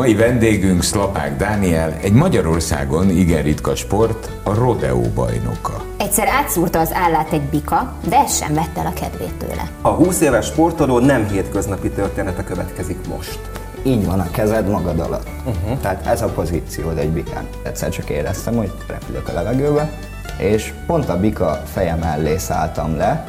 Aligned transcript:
Mai 0.00 0.14
vendégünk 0.14 0.82
Szlapák 0.82 1.36
Dániel, 1.36 1.92
egy 2.02 2.12
Magyarországon 2.12 3.10
igen 3.10 3.42
ritka 3.42 3.74
sport, 3.74 4.30
a 4.42 4.54
rodeo 4.54 5.00
bajnoka. 5.00 5.84
Egyszer 5.96 6.28
átszúrta 6.28 6.78
az 6.78 6.92
állát 6.92 7.32
egy 7.32 7.42
bika, 7.42 7.94
de 8.08 8.16
ez 8.16 8.36
sem 8.36 8.54
vette 8.54 8.80
el 8.80 8.86
a 8.86 8.92
kedvét 8.92 9.34
tőle. 9.34 9.70
A 9.82 9.88
20 9.88 10.20
éves 10.20 10.46
sportoló 10.46 10.98
nem 10.98 11.28
hétköznapi 11.28 11.90
története 11.90 12.44
következik 12.44 13.08
most. 13.08 13.38
így 13.82 14.06
van 14.06 14.20
a 14.20 14.30
kezed 14.30 14.68
magad 14.68 15.00
alatt. 15.00 15.28
Uh-huh. 15.44 15.80
Tehát 15.80 16.06
ez 16.06 16.22
a 16.22 16.28
pozíciód 16.28 16.98
egy 16.98 17.10
bikán. 17.10 17.48
Egyszer 17.62 17.88
csak 17.90 18.10
éreztem, 18.10 18.56
hogy 18.56 18.72
repülök 18.86 19.28
a 19.28 19.32
levegőbe, 19.32 19.90
és 20.38 20.72
pont 20.86 21.08
a 21.08 21.20
bika 21.20 21.62
feje 21.72 21.94
mellé 21.94 22.36
szálltam 22.36 22.96
le, 22.96 23.26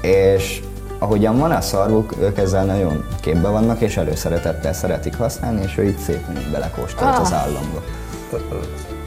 és 0.00 0.60
ahogyan 1.02 1.38
van 1.38 1.50
a 1.50 1.60
szarvuk, 1.60 2.14
ők 2.20 2.38
ezzel 2.38 2.64
nagyon 2.64 3.04
képbe 3.20 3.48
vannak, 3.48 3.80
és 3.80 3.96
előszeretettel 3.96 4.72
szeretik 4.72 5.16
használni, 5.16 5.62
és 5.62 5.78
ő 5.78 5.84
így 5.84 5.98
szépen 5.98 6.36
így 6.36 6.50
belekóstolt 6.50 7.10
Ah. 7.14 7.20
az 7.20 7.32
államba. 7.32 7.82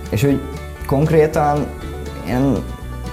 És 0.10 0.24
úgy 0.24 0.42
konkrétan 0.88 1.66
én 2.28 2.56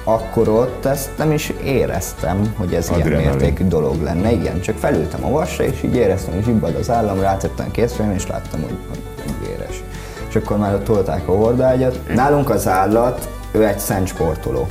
akkor 0.04 0.48
ott 0.48 0.84
ezt 0.84 1.10
nem 1.16 1.32
is 1.32 1.52
éreztem, 1.64 2.54
hogy 2.56 2.74
ez 2.74 2.88
ilyen 2.88 3.00
Adrenalin. 3.00 3.28
mértékű 3.28 3.64
dolog 3.68 4.02
lenne. 4.02 4.32
Igen, 4.32 4.60
csak 4.60 4.76
felültem 4.76 5.24
a 5.24 5.30
vasra, 5.30 5.64
és 5.64 5.82
így 5.82 5.94
éreztem, 5.94 6.34
hogy 6.34 6.44
zsibbad 6.44 6.74
az 6.74 6.90
állam, 6.90 7.20
rátettem 7.20 7.66
a 7.68 7.70
készfejem, 7.70 8.12
és 8.12 8.26
láttam, 8.26 8.60
hogy, 8.62 8.76
hogy, 8.88 9.00
véres. 9.48 9.82
És 10.28 10.36
akkor 10.36 10.56
már 10.58 10.74
ott 10.74 10.84
tolták 10.84 11.28
a 11.28 11.32
hordágyat. 11.36 12.00
Nálunk 12.14 12.50
az 12.50 12.68
állat, 12.68 13.28
ő 13.52 13.66
egy 13.66 13.78
szent 13.78 14.06
sportoló. 14.06 14.66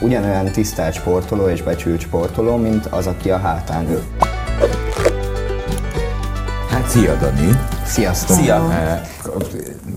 Ugyanolyan 0.00 0.44
tisztelt 0.44 0.94
sportoló 0.94 1.48
és 1.48 1.62
becsült 1.62 2.00
sportoló, 2.00 2.56
mint 2.56 2.86
az, 2.86 3.06
aki 3.06 3.30
a 3.30 3.38
hátán 3.38 3.88
ül. 3.90 4.02
Hát 6.70 6.88
szia 6.88 7.14
Dani! 7.14 7.48
Sziasztok! 7.84 8.36
Szia! 8.36 8.68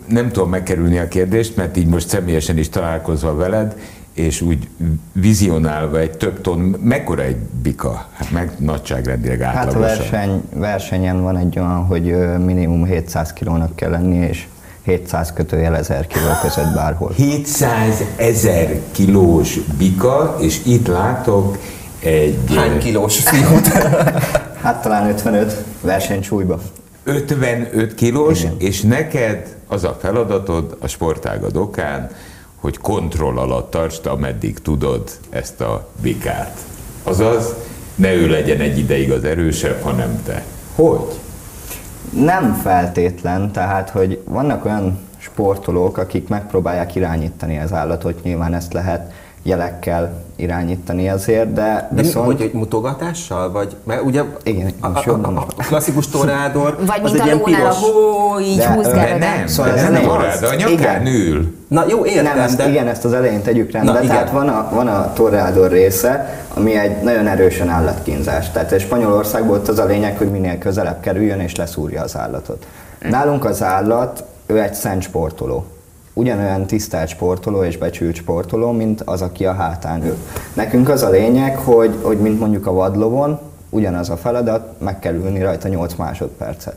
Nem 0.08 0.32
tudom 0.32 0.50
megkerülni 0.50 0.98
a 0.98 1.08
kérdést, 1.08 1.56
mert 1.56 1.78
így 1.78 1.88
most 1.88 2.08
személyesen 2.08 2.58
is 2.58 2.70
találkozva 2.70 3.36
veled, 3.36 3.76
és 4.14 4.42
úgy 4.42 4.68
vizionálva 5.12 6.00
egy 6.00 6.18
több 6.18 6.42
ton, 6.42 6.60
mekkora 6.84 7.22
egy 7.22 7.38
bika? 7.62 8.08
Hát 8.14 8.32
meg 8.32 8.52
nagyságrendileg 8.58 9.42
Hát 9.42 9.56
a 9.56 9.58
átlagosan. 9.58 9.98
verseny, 9.98 10.44
versenyen 10.54 11.22
van 11.22 11.38
egy 11.38 11.60
olyan, 11.60 11.86
hogy 11.86 12.16
minimum 12.46 12.86
700 12.86 13.34
kilónak 13.34 13.76
kell 13.76 13.90
lenni, 13.90 14.16
és 14.18 14.48
700 14.86 15.34
kötőjel 15.34 15.76
1000 15.76 16.08
kiló 16.08 16.26
között 16.42 16.74
bárhol. 16.74 17.12
700 17.16 18.04
ezer 18.16 18.80
kilós 18.92 19.60
bika, 19.78 20.38
és 20.40 20.60
itt 20.66 20.88
látok 20.88 21.58
egy 22.00 22.38
Hány 22.56 22.78
kilós 22.80 23.20
fiút? 23.30 23.68
Hát 24.62 24.82
talán 24.82 25.10
55 25.10 25.64
versenysúlyba. 25.82 26.62
55 27.04 27.96
kilós, 27.96 28.40
Igen. 28.40 28.56
és 28.58 28.82
neked 28.82 29.56
az 29.68 29.84
a 29.84 29.98
feladatod 30.02 30.78
a 30.80 30.88
sportágad 30.88 31.56
okán, 31.58 32.10
hogy 32.56 32.78
kontroll 32.78 33.38
alatt 33.38 33.72
tartsd, 33.72 34.06
ameddig 34.06 34.60
tudod 34.60 35.10
ezt 35.30 35.62
a 35.62 35.88
bikát. 36.02 36.58
Azaz, 37.04 37.54
ne 37.96 38.14
ő 38.14 38.28
legyen 38.28 38.60
egy 38.60 38.78
ideig 38.78 39.12
az 39.12 39.24
erősebb, 39.24 39.82
hanem 39.82 40.22
te. 40.26 40.44
Hogy? 40.76 41.20
Nem 42.16 42.54
feltétlen, 42.54 43.52
tehát 43.52 43.90
hogy 43.90 44.24
vannak 44.28 44.66
olyan 44.66 45.00
sportolók, 45.18 45.98
akik 45.98 46.28
megpróbálják 46.28 46.96
irányítani 46.96 47.60
az 47.60 47.74
állatot, 47.74 48.24
nyilván 48.24 48.54
ezt 48.54 48.74
lehet 48.74 49.14
jelekkel 49.44 50.22
irányítani 50.36 51.10
azért, 51.10 51.54
de, 51.54 51.62
De 51.62 51.88
mi, 51.96 52.02
viszont... 52.02 52.26
hogy 52.26 52.42
egy 52.42 52.54
mutogatással? 52.54 53.52
Vagy, 53.52 53.76
mert 53.84 54.02
ugye 54.02 54.24
Igen, 54.44 54.72
a, 54.80 54.88
a, 54.88 55.04
a, 55.22 55.46
a 55.58 55.64
klasszikus 55.64 56.08
torádor 56.08 56.78
Vagy 56.86 57.00
az 57.04 57.12
mint 57.12 57.24
egy 57.24 57.30
a 57.30 57.34
ilyen 57.34 57.44
piros... 57.44 57.76
hó, 57.76 58.40
így 58.40 58.58
De, 58.58 59.18
nem, 59.18 59.48
Szóval 59.48 59.74
de 59.74 59.80
ez 59.80 59.90
nem 59.90 60.10
az. 60.10 60.40
de 60.40 60.48
a 60.48 60.56
nyakán 60.56 61.06
ül. 61.06 61.56
Na 61.68 61.86
jó, 61.88 62.06
értem, 62.06 62.24
nem, 62.24 62.40
ezt, 62.40 62.58
de... 62.58 62.70
igen, 62.70 62.88
ezt 62.88 63.06
az 63.06 63.14
elején 63.14 63.42
tegyük 63.42 63.72
rendbe. 63.72 63.92
Na, 63.92 64.00
tehát 64.00 64.32
van 64.32 64.48
a, 64.48 64.70
van 64.74 64.88
a 64.88 65.14
torrádor 65.14 65.72
része, 65.72 66.44
ami 66.54 66.76
egy 66.76 67.02
nagyon 67.02 67.28
erősen 67.28 67.70
állatkínzás. 67.70 68.52
Tehát 68.52 68.72
egy 68.72 68.82
Spanyolországból 68.82 69.56
ott 69.56 69.68
az 69.68 69.80
a 69.80 69.86
lényeg, 69.86 70.18
hogy 70.18 70.32
minél 70.32 70.58
közelebb 70.58 71.00
kerüljön 71.00 71.40
és 71.40 71.56
leszúrja 71.56 72.02
az 72.02 72.18
állatot. 72.18 72.66
Nálunk 73.10 73.46
az 73.46 73.64
állat, 73.64 74.24
ő 74.46 74.62
egy 74.62 74.74
szent 74.74 75.02
sportoló. 75.02 75.66
Ugyanolyan 76.14 76.66
tisztelt 76.66 77.10
sportoló 77.10 77.64
és 77.64 77.78
becsült 77.78 78.16
sportoló, 78.16 78.72
mint 78.72 79.02
az, 79.02 79.22
aki 79.22 79.46
a 79.46 79.54
hátán 79.54 80.06
ül. 80.06 80.18
Nekünk 80.54 80.90
az 80.90 81.04
a 81.04 81.10
lényeg, 81.10 81.58
hogy, 81.58 81.96
hogy 82.02 82.18
mint 82.18 82.40
mondjuk 82.40 82.68
a 82.68 82.74
vadlovon, 82.74 83.40
ugyanaz 83.70 84.10
a 84.10 84.18
feladat, 84.18 84.82
meg 84.82 85.00
kell 85.00 85.14
ülni 85.14 85.42
rajta 85.42 85.68
8 85.68 85.96
másodpercet. 85.96 86.76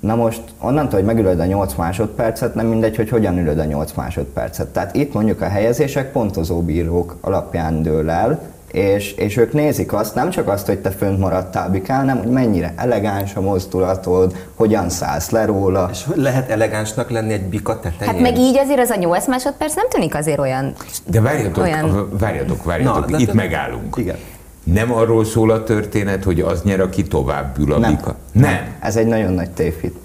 Na 0.00 0.14
most 0.14 0.42
onnantól, 0.60 0.98
hogy 0.98 1.04
megülöd 1.04 1.40
a 1.40 1.44
8 1.44 1.74
másodpercet, 1.74 2.54
nem 2.54 2.66
mindegy, 2.66 2.96
hogy 2.96 3.08
hogyan 3.08 3.38
ülöd 3.38 3.58
a 3.58 3.64
8 3.64 3.92
másodpercet. 3.92 4.66
Tehát 4.66 4.94
itt 4.94 5.12
mondjuk 5.12 5.40
a 5.40 5.48
helyezések 5.48 6.12
pontozóbírók 6.12 7.16
alapján 7.20 7.82
dől 7.82 8.10
el, 8.10 8.40
és, 8.72 9.12
és 9.12 9.36
ők 9.36 9.52
nézik 9.52 9.92
azt, 9.92 10.14
nem 10.14 10.30
csak 10.30 10.48
azt, 10.48 10.66
hogy 10.66 10.78
te 10.78 10.90
fönt 10.90 11.18
maradtál 11.18 11.70
bikán, 11.70 11.98
hanem 11.98 12.18
hogy 12.18 12.30
mennyire 12.32 12.74
elegáns 12.76 13.34
a 13.34 13.40
mozdulatod, 13.40 14.36
hogyan 14.54 14.88
szállsz 14.88 15.30
le 15.30 15.44
róla. 15.44 15.88
És 15.92 16.04
hogy 16.04 16.16
lehet 16.16 16.50
elegánsnak 16.50 17.10
lenni 17.10 17.32
egy 17.32 17.44
bika 17.44 17.80
tetején? 17.80 18.12
Hát 18.12 18.22
meg 18.22 18.38
így 18.38 18.58
azért 18.58 18.78
az 18.80 18.90
a 18.90 18.96
8 18.96 19.26
másodperc 19.26 19.74
nem 19.74 19.88
tűnik 19.88 20.14
azért 20.14 20.38
olyan... 20.38 20.74
De 21.06 21.20
várjatok, 21.20 21.62
Olyan- 21.64 22.18
várjatok, 22.18 22.64
várjatok, 22.64 23.10
Na, 23.10 23.18
itt 23.18 23.26
de- 23.26 23.34
megállunk. 23.34 23.96
Igen. 23.96 24.16
Nem 24.64 24.92
arról 24.92 25.24
szól 25.24 25.50
a 25.50 25.62
történet, 25.64 26.24
hogy 26.24 26.40
az 26.40 26.62
nyer, 26.62 26.80
aki 26.80 27.02
tovább 27.02 27.58
ül 27.58 27.72
a 27.72 27.78
Nem. 27.78 27.94
bika? 27.94 28.14
Nem. 28.32 28.58
Ez 28.80 28.96
egy 28.96 29.06
nagyon 29.06 29.32
nagy 29.32 29.50
tévhit. 29.50 29.96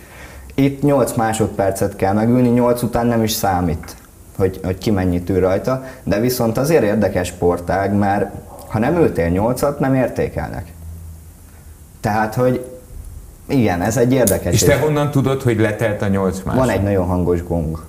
Itt 0.55 0.81
8 0.81 1.13
másodpercet 1.15 1.95
kell 1.95 2.13
megülni, 2.13 2.47
8 2.49 2.81
után 2.81 3.05
nem 3.07 3.23
is 3.23 3.31
számít, 3.31 3.95
hogy, 4.37 4.59
hogy 4.63 4.77
ki 4.77 4.91
mennyit 4.91 5.29
ül 5.29 5.39
rajta, 5.39 5.83
de 6.03 6.19
viszont 6.19 6.57
azért 6.57 6.83
érdekes 6.83 7.27
sportág, 7.27 7.93
mert 7.93 8.31
ha 8.67 8.79
nem 8.79 8.95
ültél 8.95 9.31
8-at, 9.31 9.77
nem 9.77 9.95
értékelnek. 9.95 10.65
Tehát, 11.99 12.35
hogy 12.35 12.65
igen, 13.47 13.81
ez 13.81 13.97
egy 13.97 14.13
érdekes. 14.13 14.53
És 14.53 14.63
te 14.63 14.79
honnan 14.79 15.11
tudod, 15.11 15.41
hogy 15.41 15.59
letelt 15.59 16.01
a 16.01 16.07
8 16.07 16.41
másod? 16.43 16.59
Van 16.59 16.69
egy 16.69 16.83
nagyon 16.83 17.05
hangos 17.05 17.43
gong. 17.43 17.85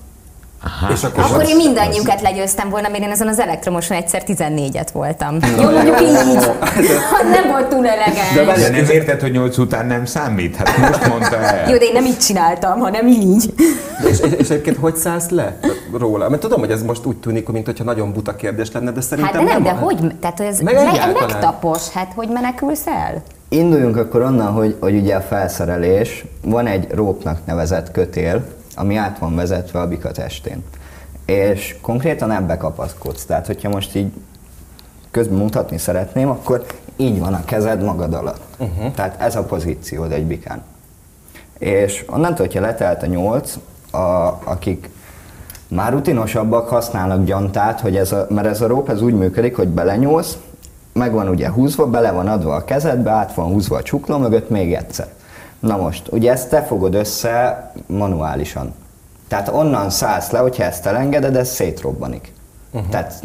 Aha. 0.65 0.93
És 0.93 1.03
akkor, 1.05 1.25
Akkor 1.25 1.43
az- 1.43 1.49
én 1.49 1.57
mindannyiunkat 1.57 2.21
legyőztem 2.21 2.69
volna, 2.69 2.89
mert 2.89 3.03
én 3.03 3.11
ezen 3.11 3.29
az 3.29 3.39
elektromoson 3.39 3.97
egyszer 3.97 4.23
14-et 4.27 4.89
voltam. 4.93 5.39
Jó, 5.59 5.71
mondjuk 5.71 6.01
így. 6.01 6.45
Ha 7.11 7.29
nem 7.31 7.49
volt 7.51 7.67
túl 7.69 7.81
De 7.83 7.93
elegáns. 7.93 8.47
várj- 8.47 8.61
De 8.63 8.71
nem 8.71 8.91
érted, 8.91 9.21
hogy 9.21 9.33
8 9.33 9.59
után 9.59 9.87
nem 9.87 10.05
számít? 10.05 10.57
Hát 10.57 10.77
most 10.79 11.09
mondta 11.09 11.37
el. 11.37 11.71
Jó, 11.71 11.77
de 11.79 11.85
én 11.85 11.93
nem 11.93 12.05
így 12.05 12.19
csináltam, 12.19 12.79
hanem 12.79 13.07
így. 13.07 13.55
És, 14.11 14.19
és, 14.21 14.33
és 14.39 14.49
egyébként 14.51 14.77
hogy 14.77 14.97
szállsz 14.97 15.29
le 15.29 15.57
róla? 15.99 16.29
Mert 16.29 16.41
tudom, 16.43 16.61
hogy 16.61 16.71
ez 16.71 16.83
most 16.83 17.05
úgy 17.05 17.17
tűnik, 17.17 17.49
mintha 17.49 17.85
nagyon 17.85 18.13
buta 18.13 18.37
kérdés 18.37 18.73
lenne, 18.73 18.87
de 18.91 18.93
Hát 18.95 19.03
szerintem 19.05 19.45
de 19.45 19.53
nem, 19.53 19.63
de 19.63 19.71
az. 19.71 19.77
hogy, 19.81 20.15
tehát 20.21 20.41
ez 20.41 20.59
Meg 20.61 20.75
me- 20.75 21.21
megtapos, 21.21 21.89
hát 21.95 22.13
hogy 22.15 22.29
menekülsz 22.29 22.87
el? 22.87 23.23
Induljunk 23.49 23.97
akkor 23.97 24.23
onnan, 24.23 24.53
hogy, 24.53 24.77
hogy 24.81 24.97
ugye 24.97 25.15
a 25.15 25.21
felszerelés, 25.21 26.25
van 26.45 26.67
egy 26.67 26.87
rópnak 26.95 27.39
nevezett 27.45 27.91
kötél, 27.91 28.45
ami 28.79 28.97
át 28.97 29.19
van 29.19 29.35
vezetve 29.35 29.81
a 29.81 29.89
bika 29.89 30.11
testén. 30.11 30.65
És 31.25 31.77
konkrétan 31.81 32.31
ebbe 32.31 32.57
kapaszkodsz. 32.57 33.25
Tehát, 33.25 33.47
hogyha 33.47 33.69
most 33.69 33.95
így 33.95 34.13
közben 35.11 35.39
mutatni 35.39 35.79
szeretném, 35.79 36.29
akkor 36.29 36.67
így 36.97 37.19
van 37.19 37.35
a 37.35 37.45
kezed 37.45 37.83
magad 37.83 38.15
alatt. 38.15 38.43
Uh-huh. 38.59 38.95
Tehát 38.95 39.21
ez 39.21 39.37
a 39.37 39.43
pozíciód 39.43 40.13
egy 40.13 40.25
bikán. 40.27 40.63
És 41.59 42.05
onnantól, 42.09 42.47
hogyha 42.47 42.61
letelt 42.61 43.03
a 43.03 43.07
nyolc, 43.07 43.59
a, 43.91 43.99
akik 44.45 44.91
már 45.69 45.93
rutinosabbak 45.93 46.69
használnak 46.69 47.25
gyantát, 47.25 47.81
hogy 47.81 47.97
ez 47.97 48.13
a, 48.13 48.27
mert 48.31 48.47
ez 48.47 48.61
a 48.61 48.67
róp 48.67 48.89
ez 48.89 49.03
úgy 49.03 49.15
működik, 49.15 49.57
hogy 49.57 49.69
belenyúlsz, 49.69 50.37
meg 50.93 51.13
van 51.13 51.29
ugye 51.29 51.51
húzva, 51.51 51.87
bele 51.87 52.11
van 52.11 52.29
adva 52.29 52.55
a 52.55 52.65
kezedbe, 52.65 53.11
át 53.11 53.35
van 53.35 53.47
húzva 53.47 53.77
a 53.77 53.83
csukló 53.83 54.19
mögött 54.19 54.51
még 54.51 54.75
egyszer. 54.75 55.09
Na 55.61 55.77
most, 55.77 56.09
ugye 56.13 56.33
ezt 56.33 56.49
te 56.49 56.63
fogod 56.63 56.95
össze 56.95 57.71
manuálisan. 57.87 58.75
Tehát 59.29 59.49
onnan 59.49 59.91
szállsz 59.91 60.31
le, 60.31 60.39
hogyha 60.39 60.65
ezt 60.65 60.87
elengeded, 60.87 61.37
ez 61.37 61.49
szétrobbanik. 61.49 62.33
Uh-huh. 62.71 62.91
Tehát 62.91 63.23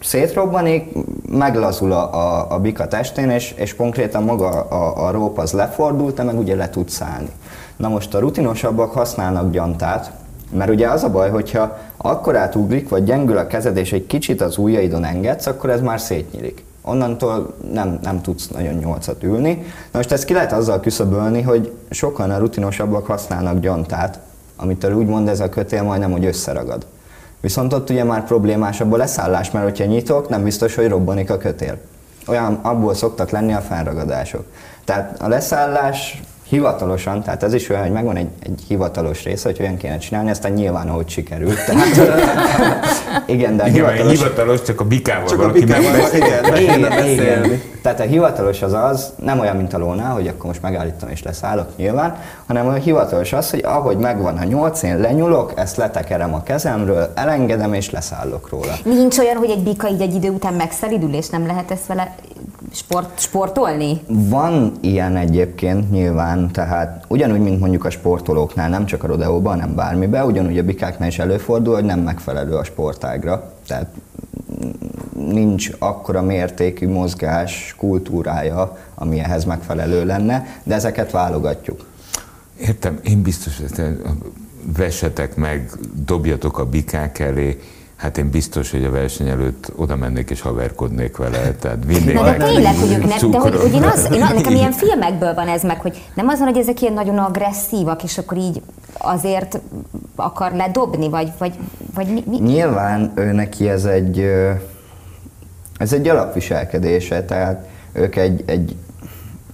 szétrobbanik, 0.00 0.96
meglazul 1.28 1.92
a, 1.92 2.14
a, 2.14 2.46
a 2.50 2.58
bika 2.58 2.88
testén, 2.88 3.30
és, 3.30 3.52
és 3.56 3.76
konkrétan 3.76 4.22
maga 4.22 4.48
a, 4.48 5.06
a 5.06 5.10
róp 5.10 5.38
az 5.38 5.52
lefordul, 5.52 6.14
te 6.14 6.22
meg 6.22 6.38
ugye 6.38 6.54
le 6.54 6.70
tudsz 6.70 6.94
szállni. 6.94 7.30
Na 7.76 7.88
most 7.88 8.14
a 8.14 8.18
rutinosabbak 8.18 8.92
használnak 8.92 9.50
gyantát, 9.50 10.12
mert 10.52 10.70
ugye 10.70 10.88
az 10.88 11.04
a 11.04 11.10
baj, 11.10 11.30
hogyha 11.30 11.78
akkor 11.96 12.36
átugrik, 12.36 12.88
vagy 12.88 13.04
gyengül 13.04 13.38
a 13.38 13.46
kezed, 13.46 13.76
és 13.76 13.92
egy 13.92 14.06
kicsit 14.06 14.40
az 14.40 14.56
ujjaidon 14.56 15.04
engedsz, 15.04 15.46
akkor 15.46 15.70
ez 15.70 15.80
már 15.80 16.00
szétnyílik. 16.00 16.64
Onnantól 16.86 17.54
nem, 17.72 17.98
nem 18.02 18.20
tudsz 18.20 18.48
nagyon 18.48 18.74
nyolcat 18.74 19.22
ülni. 19.22 19.54
Na 19.90 19.98
most 19.98 20.12
ezt 20.12 20.24
ki 20.24 20.32
lehet 20.32 20.52
azzal 20.52 20.80
küszöbölni, 20.80 21.42
hogy 21.42 21.72
sokan 21.90 22.30
a 22.30 22.38
rutinosabbak 22.38 23.06
használnak 23.06 23.60
gyantát, 23.60 24.18
amitől 24.56 24.94
úgymond 24.94 25.28
ez 25.28 25.40
a 25.40 25.48
kötél 25.48 25.82
majdnem, 25.82 26.12
hogy 26.12 26.24
összeragad. 26.24 26.86
Viszont 27.40 27.72
ott 27.72 27.90
ugye 27.90 28.04
már 28.04 28.24
problémásabb 28.24 28.92
a 28.92 28.96
leszállás, 28.96 29.50
mert 29.50 29.64
hogyha 29.64 29.84
nyitok, 29.84 30.28
nem 30.28 30.42
biztos, 30.42 30.74
hogy 30.74 30.88
robbanik 30.88 31.30
a 31.30 31.36
kötél. 31.36 31.78
Olyan 32.26 32.58
abból 32.62 32.94
szoktak 32.94 33.30
lenni 33.30 33.52
a 33.52 33.60
fennragadások. 33.60 34.44
Tehát 34.84 35.20
a 35.20 35.28
leszállás 35.28 36.22
hivatalosan, 36.48 37.22
tehát 37.22 37.42
ez 37.42 37.54
is 37.54 37.68
olyan, 37.68 37.82
hogy 37.82 37.92
megvan 37.92 38.16
egy, 38.16 38.28
egy 38.40 38.62
hivatalos 38.68 39.24
része, 39.24 39.48
hogy 39.48 39.60
olyan 39.60 39.76
kéne 39.76 39.98
csinálni, 39.98 40.30
aztán 40.30 40.52
nyilván 40.52 40.88
ahogy 40.88 41.08
sikerült. 41.08 41.64
Tehát, 41.66 41.86
igen, 43.26 43.56
de 43.56 43.62
a 43.62 43.66
hivatalos... 43.66 44.18
hivatalos 44.18 44.62
csak 44.62 44.80
a 44.80 44.84
bikával 44.84 45.28
Csak 45.28 45.38
a 45.38 45.42
valaki 45.42 45.64
nem 45.64 45.80
bikával, 45.80 46.14
igen, 46.14 46.56
Igen, 46.56 47.08
igen. 47.44 47.60
Tehát 47.82 48.00
a 48.00 48.02
hivatalos 48.02 48.62
az 48.62 48.72
az, 48.72 49.12
nem 49.22 49.38
olyan, 49.38 49.56
mint 49.56 49.74
a 49.74 49.78
lónál, 49.78 50.12
hogy 50.12 50.28
akkor 50.28 50.46
most 50.46 50.62
megállítom 50.62 51.08
és 51.08 51.22
leszállok 51.22 51.76
nyilván, 51.76 52.16
hanem 52.46 52.66
a 52.66 52.72
hivatalos 52.72 53.32
az, 53.32 53.50
hogy 53.50 53.62
ahogy 53.64 53.96
megvan 53.96 54.36
a 54.36 54.44
nyolc, 54.44 54.82
én 54.82 54.98
lenyulok, 54.98 55.52
ezt 55.56 55.76
letekerem 55.76 56.34
a 56.34 56.42
kezemről, 56.42 57.12
elengedem 57.14 57.74
és 57.74 57.90
leszállok 57.90 58.48
róla. 58.48 58.72
Nincs 58.84 59.18
olyan, 59.18 59.36
hogy 59.36 59.50
egy 59.50 59.62
bika 59.62 59.88
így 59.88 60.00
egy 60.00 60.14
idő 60.14 60.28
után 60.28 60.54
megszelidül, 60.54 61.14
és 61.14 61.28
nem 61.28 61.46
lehet 61.46 61.70
ezt 61.70 61.86
vele 61.86 62.14
sport, 62.72 63.20
sportolni? 63.20 64.00
Van 64.06 64.72
ilyen 64.80 65.16
egyébként 65.16 65.90
nyilván, 65.90 66.43
tehát 66.50 67.04
ugyanúgy, 67.08 67.40
mint 67.40 67.60
mondjuk 67.60 67.84
a 67.84 67.90
sportolóknál, 67.90 68.68
nem 68.68 68.86
csak 68.86 69.04
a 69.04 69.06
rodeóban, 69.06 69.60
hanem 69.60 69.74
bármiben, 69.74 70.26
ugyanúgy 70.26 70.58
a 70.58 70.62
bikáknál 70.62 71.08
is 71.08 71.18
előfordul, 71.18 71.74
hogy 71.74 71.84
nem 71.84 72.00
megfelelő 72.00 72.54
a 72.54 72.64
sportágra. 72.64 73.52
Tehát 73.66 73.86
nincs 75.16 75.70
akkora 75.78 76.22
mértékű 76.22 76.88
mozgás 76.88 77.74
kultúrája, 77.78 78.78
ami 78.94 79.18
ehhez 79.18 79.44
megfelelő 79.44 80.04
lenne, 80.04 80.46
de 80.62 80.74
ezeket 80.74 81.10
válogatjuk. 81.10 81.86
Értem, 82.60 82.98
én 83.02 83.22
biztos, 83.22 83.58
hogy 83.58 83.70
te 83.70 83.92
vessetek 84.76 85.36
meg, 85.36 85.70
dobjatok 86.04 86.58
a 86.58 86.66
bikák 86.66 87.18
elé, 87.18 87.60
hát 87.96 88.18
én 88.18 88.30
biztos, 88.30 88.70
hogy 88.70 88.84
a 88.84 88.90
verseny 88.90 89.28
előtt 89.28 89.72
oda 89.76 89.96
mennék 89.96 90.30
és 90.30 90.40
haverkodnék 90.40 91.16
vele, 91.16 91.52
tehát 91.52 91.78
vinnék 91.86 92.14
Na 92.14 92.22
de 92.22 92.44
tényleg, 92.44 92.74
hogy 92.76 92.92
ők 92.92 93.04
ne, 93.04 93.28
de 93.28 93.38
hogy, 93.38 93.56
hogy 93.56 93.72
én, 93.72 93.82
az, 93.82 94.08
én 94.12 94.18
nekem 94.18 94.54
ilyen 94.60 94.72
filmekből 94.72 95.34
van 95.34 95.48
ez 95.48 95.62
meg, 95.62 95.80
hogy 95.80 96.02
nem 96.14 96.28
azon, 96.28 96.46
hogy 96.46 96.58
ezek 96.58 96.80
ilyen 96.80 96.92
nagyon 96.92 97.18
agresszívak, 97.18 98.02
és 98.02 98.18
akkor 98.18 98.38
így 98.38 98.62
azért 98.98 99.60
akar 100.16 100.52
ledobni, 100.52 101.08
vagy, 101.08 101.32
vagy, 101.38 101.54
vagy 101.94 102.06
mi, 102.06 102.22
mi? 102.26 102.38
Nyilván 102.38 103.12
ő 103.14 103.32
neki 103.32 103.68
ez 103.68 103.84
egy, 103.84 104.18
ez 105.78 105.92
egy 105.92 106.08
alapviselkedése, 106.08 107.24
tehát 107.24 107.66
ők 107.92 108.16
egy, 108.16 108.42
egy 108.46 108.76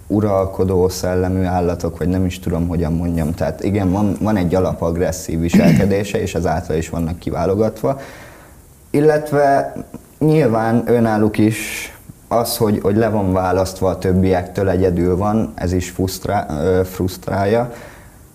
uralkodó 0.06 0.88
szellemű 0.88 1.44
állatok, 1.44 1.98
vagy 1.98 2.08
nem 2.08 2.25
is 2.25 2.38
tudom, 2.38 2.69
hogyan 2.69 2.93
mondjam. 2.93 3.34
Tehát 3.34 3.64
igen, 3.64 3.90
van, 3.90 4.16
van 4.20 4.36
egy 4.36 4.54
alap 4.54 4.82
agresszív 4.82 5.40
viselkedése, 5.40 6.20
és 6.20 6.34
ezáltal 6.34 6.76
is 6.76 6.88
vannak 6.88 7.19
kiválogatva. 7.19 8.00
Illetve 8.90 9.72
nyilván 10.19 10.82
önálluk 10.87 11.38
is 11.38 11.92
az, 12.28 12.56
hogy, 12.56 12.78
hogy 12.82 12.96
le 12.96 13.08
van 13.08 13.32
választva 13.32 13.88
a 13.88 13.98
többiektől, 13.98 14.69
egyedül 14.69 15.16
van, 15.16 15.52
ez 15.54 15.72
is 15.72 15.90
frusztrá, 15.90 16.46
frusztrálja. 16.84 17.72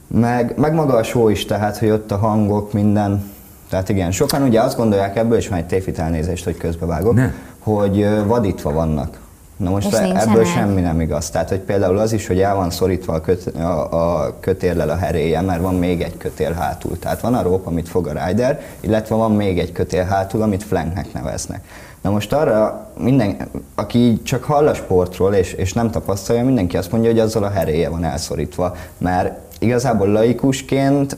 Meg, 0.08 0.54
meg 0.58 0.74
maga 0.74 0.94
a 0.94 1.04
show 1.04 1.30
is, 1.30 1.46
tehát, 1.46 1.78
hogy 1.78 1.90
ott 1.90 2.12
a 2.12 2.18
hangok, 2.18 2.74
minden. 2.74 3.32
Tehát 3.70 3.90
igen, 3.90 4.12
sokan 4.12 4.42
ugye 4.42 4.62
azt 4.62 4.78
gondolják 4.78 5.16
ebből, 5.16 5.38
és 5.38 5.48
van 5.48 5.58
egy 5.58 5.66
tévhit 5.66 6.00
elnézést, 6.00 6.44
hogy 6.44 6.58
közbevágok, 6.58 7.14
Ne. 7.14 7.34
hogy 7.60 8.26
vadítva 8.26 8.72
vannak. 8.72 9.18
Na 9.58 9.70
most 9.70 9.88
És 9.88 9.94
e- 9.94 10.28
ebből 10.28 10.46
semmi 10.46 10.82
nem 10.82 11.02
igaz. 11.02 11.30
Tehát, 11.30 11.50
hogy 11.50 11.60
például 11.60 11.98
az 11.98 12.14
is, 12.14 12.28
hogy 12.28 12.42
el 12.42 12.56
van 12.56 12.70
szorítva 12.70 13.14
a, 13.14 13.22
köt, 13.22 13.48
a, 13.48 14.24
a 14.24 14.36
kötérlel 14.40 14.90
a 14.90 14.96
heréje, 14.96 15.42
mert 15.42 15.62
van 15.62 15.76
még 15.76 16.02
egy 16.02 16.18
kötél 16.18 16.52
hátul. 16.52 17.00
Tehát 17.00 17.22
van 17.22 17.34
a 17.34 17.42
rope, 17.42 17.70
amit 17.70 17.90
fog 17.90 18.08
a 18.08 18.26
rider, 18.26 18.62
illetve 18.80 19.16
van 19.16 19.32
még 19.32 19.60
egy 19.60 19.72
kötél 19.72 20.04
hátul, 20.04 20.42
amit 20.42 20.64
flanknek 20.64 21.14
neveznek. 21.14 21.62
Na 22.02 22.12
most 22.12 22.34
arra 22.34 22.90
minden, 22.98 23.38
aki 23.76 24.22
csak 24.24 24.44
hall 24.44 24.68
a 24.68 24.74
sportról 24.74 25.34
és, 25.34 25.54
és 25.54 25.74
nem 25.74 25.92
tapasztalja, 25.92 26.44
mindenki 26.44 26.78
azt 26.78 26.92
mondja, 26.92 27.10
hogy 27.10 27.20
azzal 27.20 27.44
a 27.44 27.50
heréje 27.50 27.90
van 27.90 28.04
elszorítva. 28.04 28.76
Mert 28.98 29.40
igazából 29.60 30.08
laikusként 30.08 31.18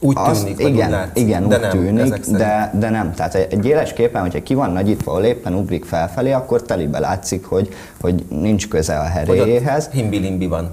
Úgy 0.00 0.16
azt- 0.18 0.42
tűnik, 0.42 0.62
vagy 0.62 0.74
igen, 0.74 0.86
úgy 0.86 0.92
látszik, 0.92 1.22
igen, 1.22 1.48
de 1.48 1.56
úgy 1.56 1.60
nem, 1.60 1.70
tűnik, 1.70 2.26
de, 2.26 2.72
de 2.78 2.90
nem. 2.90 3.14
Tehát 3.14 3.34
egy, 3.34 3.64
éles 3.64 3.92
képen, 3.92 4.22
hogyha 4.22 4.42
ki 4.42 4.54
van 4.54 4.70
nagyítva, 4.70 5.10
ahol 5.10 5.24
éppen 5.24 5.54
ugrik 5.54 5.84
felfelé, 5.84 6.32
akkor 6.32 6.62
telibe 6.62 6.98
látszik, 6.98 7.44
hogy, 7.44 7.74
hogy 8.00 8.24
nincs 8.28 8.68
köze 8.68 8.98
a 8.98 9.02
heréjéhez. 9.02 9.88
himbi-limbi 9.92 10.46
van. 10.46 10.70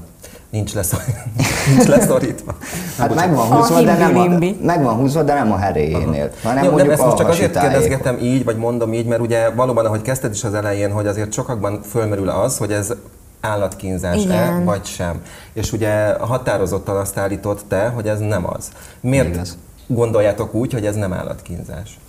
Nincs, 0.50 0.74
leszor... 0.74 1.00
Nincs 1.76 1.88
leszorítva. 1.88 2.56
Hát 2.98 3.16
meg 3.16 3.36
van, 3.36 3.48
húzva, 3.48 3.82
de 3.82 3.98
nem 3.98 4.18
a, 4.18 4.28
meg 4.62 4.84
van 4.84 4.96
húzva, 4.96 5.24
de 5.24 5.34
nem 5.34 5.52
a 5.52 5.58
heréjénél, 5.58 6.32
hanem 6.44 6.64
Jó, 6.64 6.76
nem, 6.76 6.90
ezt 6.90 7.02
a 7.02 7.06
most 7.06 7.18
csak 7.18 7.30
azért 7.30 7.60
kérdezgetem 7.60 8.18
így, 8.22 8.44
vagy 8.44 8.58
mondom 8.58 8.94
így, 8.94 9.06
mert 9.06 9.22
ugye 9.22 9.50
valóban, 9.50 9.86
ahogy 9.86 10.02
kezdted 10.02 10.34
is 10.34 10.44
az 10.44 10.54
elején, 10.54 10.92
hogy 10.92 11.08
azért 11.08 11.34
sokakban 11.34 11.82
fölmerül 11.82 12.30
az, 12.30 12.58
hogy 12.58 12.72
ez 12.72 12.94
állatkínzás-e, 13.42 14.20
Igen. 14.20 14.64
vagy 14.66 14.86
sem. 14.86 15.22
És 15.54 15.72
ugye 15.72 16.14
határozottan 16.14 16.96
azt 16.96 17.18
állított 17.18 17.62
te, 17.68 17.88
hogy 17.88 18.08
ez 18.08 18.20
nem 18.20 18.50
az. 18.50 18.72
Miért 19.00 19.34
Igaz. 19.34 19.58
gondoljátok 19.88 20.54
úgy, 20.54 20.74
hogy 20.74 20.86
ez 20.86 20.96
nem 20.96 21.14
állatkínzás? 21.14 22.00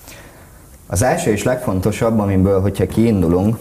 Az 0.87 1.03
első 1.03 1.31
és 1.31 1.43
legfontosabb, 1.43 2.19
amiből, 2.19 2.61
hogyha 2.61 2.87
kiindulunk, 2.87 3.59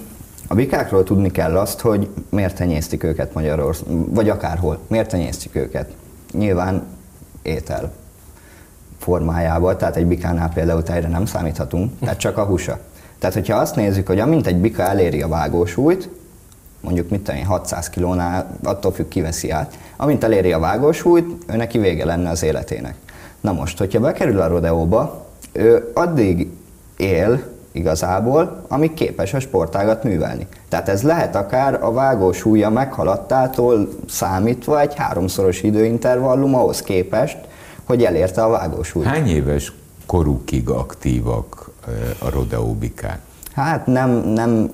a 0.48 0.56
bikákról 0.56 1.04
tudni 1.04 1.32
kell 1.32 1.58
azt, 1.58 1.80
hogy 1.80 2.10
miért 2.30 2.56
tenyésztik 2.56 3.04
őket 3.04 3.34
Magyarországon, 3.34 4.14
vagy 4.14 4.30
akárhol, 4.30 4.80
miért 4.88 5.10
tenyésztik 5.10 5.56
őket. 5.56 5.90
Nyilván 6.34 6.86
étel 7.42 7.92
formájában, 9.00 9.78
tehát 9.78 9.96
egy 9.96 10.06
bikánál 10.06 10.52
például 10.54 10.84
tejre 10.84 11.08
nem 11.08 11.26
számíthatunk, 11.26 12.00
tehát 12.00 12.18
csak 12.18 12.38
a 12.38 12.44
húsa. 12.44 12.80
Tehát, 13.20 13.36
hogyha 13.36 13.58
azt 13.58 13.76
nézzük, 13.76 14.08
hogy 14.08 14.20
amint 14.20 14.48
egy 14.48 14.58
bika 14.58 14.84
eléri 14.84 15.22
a 15.22 15.28
vágósúlyt, 15.28 16.10
mondjuk 16.88 17.10
mit 17.10 17.22
tudom 17.22 17.40
én, 17.40 17.46
600 17.46 17.90
kilónál, 17.90 18.58
attól 18.64 18.92
függ, 18.92 19.08
kiveszi 19.08 19.50
át, 19.52 19.78
amint 19.98 20.24
eléri 20.24 20.52
a 20.52 20.60
vágósúlyt, 20.60 21.44
ő 21.48 21.56
neki 21.56 21.78
vége 21.78 22.06
lenne 22.06 22.30
az 22.30 22.44
életének. 22.44 22.96
Na 23.42 23.52
most, 23.52 23.78
hogyha 23.78 24.00
bekerül 24.00 24.42
a 24.42 24.48
rodeóba, 24.48 25.26
ő 25.52 25.92
addig 25.94 26.48
él 26.98 27.44
igazából, 27.72 28.66
amíg 28.68 28.94
képes 28.94 29.34
a 29.34 29.40
sportágat 29.40 30.04
művelni. 30.04 30.48
Tehát 30.70 30.90
ez 30.90 31.04
lehet 31.04 31.36
akár 31.36 31.84
a 31.84 31.92
vágósúlya 31.92 32.70
meghaladtától 32.70 33.90
számítva 34.10 34.80
egy 34.82 34.96
háromszoros 34.96 35.62
időintervallum 35.62 36.56
ahhoz 36.56 36.82
képest, 36.82 37.38
hogy 37.84 38.04
elérte 38.04 38.44
a 38.44 38.50
vágósúlyt. 38.50 39.08
Hány 39.08 39.28
éves 39.28 39.74
korukig 40.06 40.70
aktívak 40.70 41.70
a 42.20 42.30
rodeóbikák? 42.30 43.20
Hát 43.54 43.86
nem, 43.86 44.10
nem, 44.10 44.72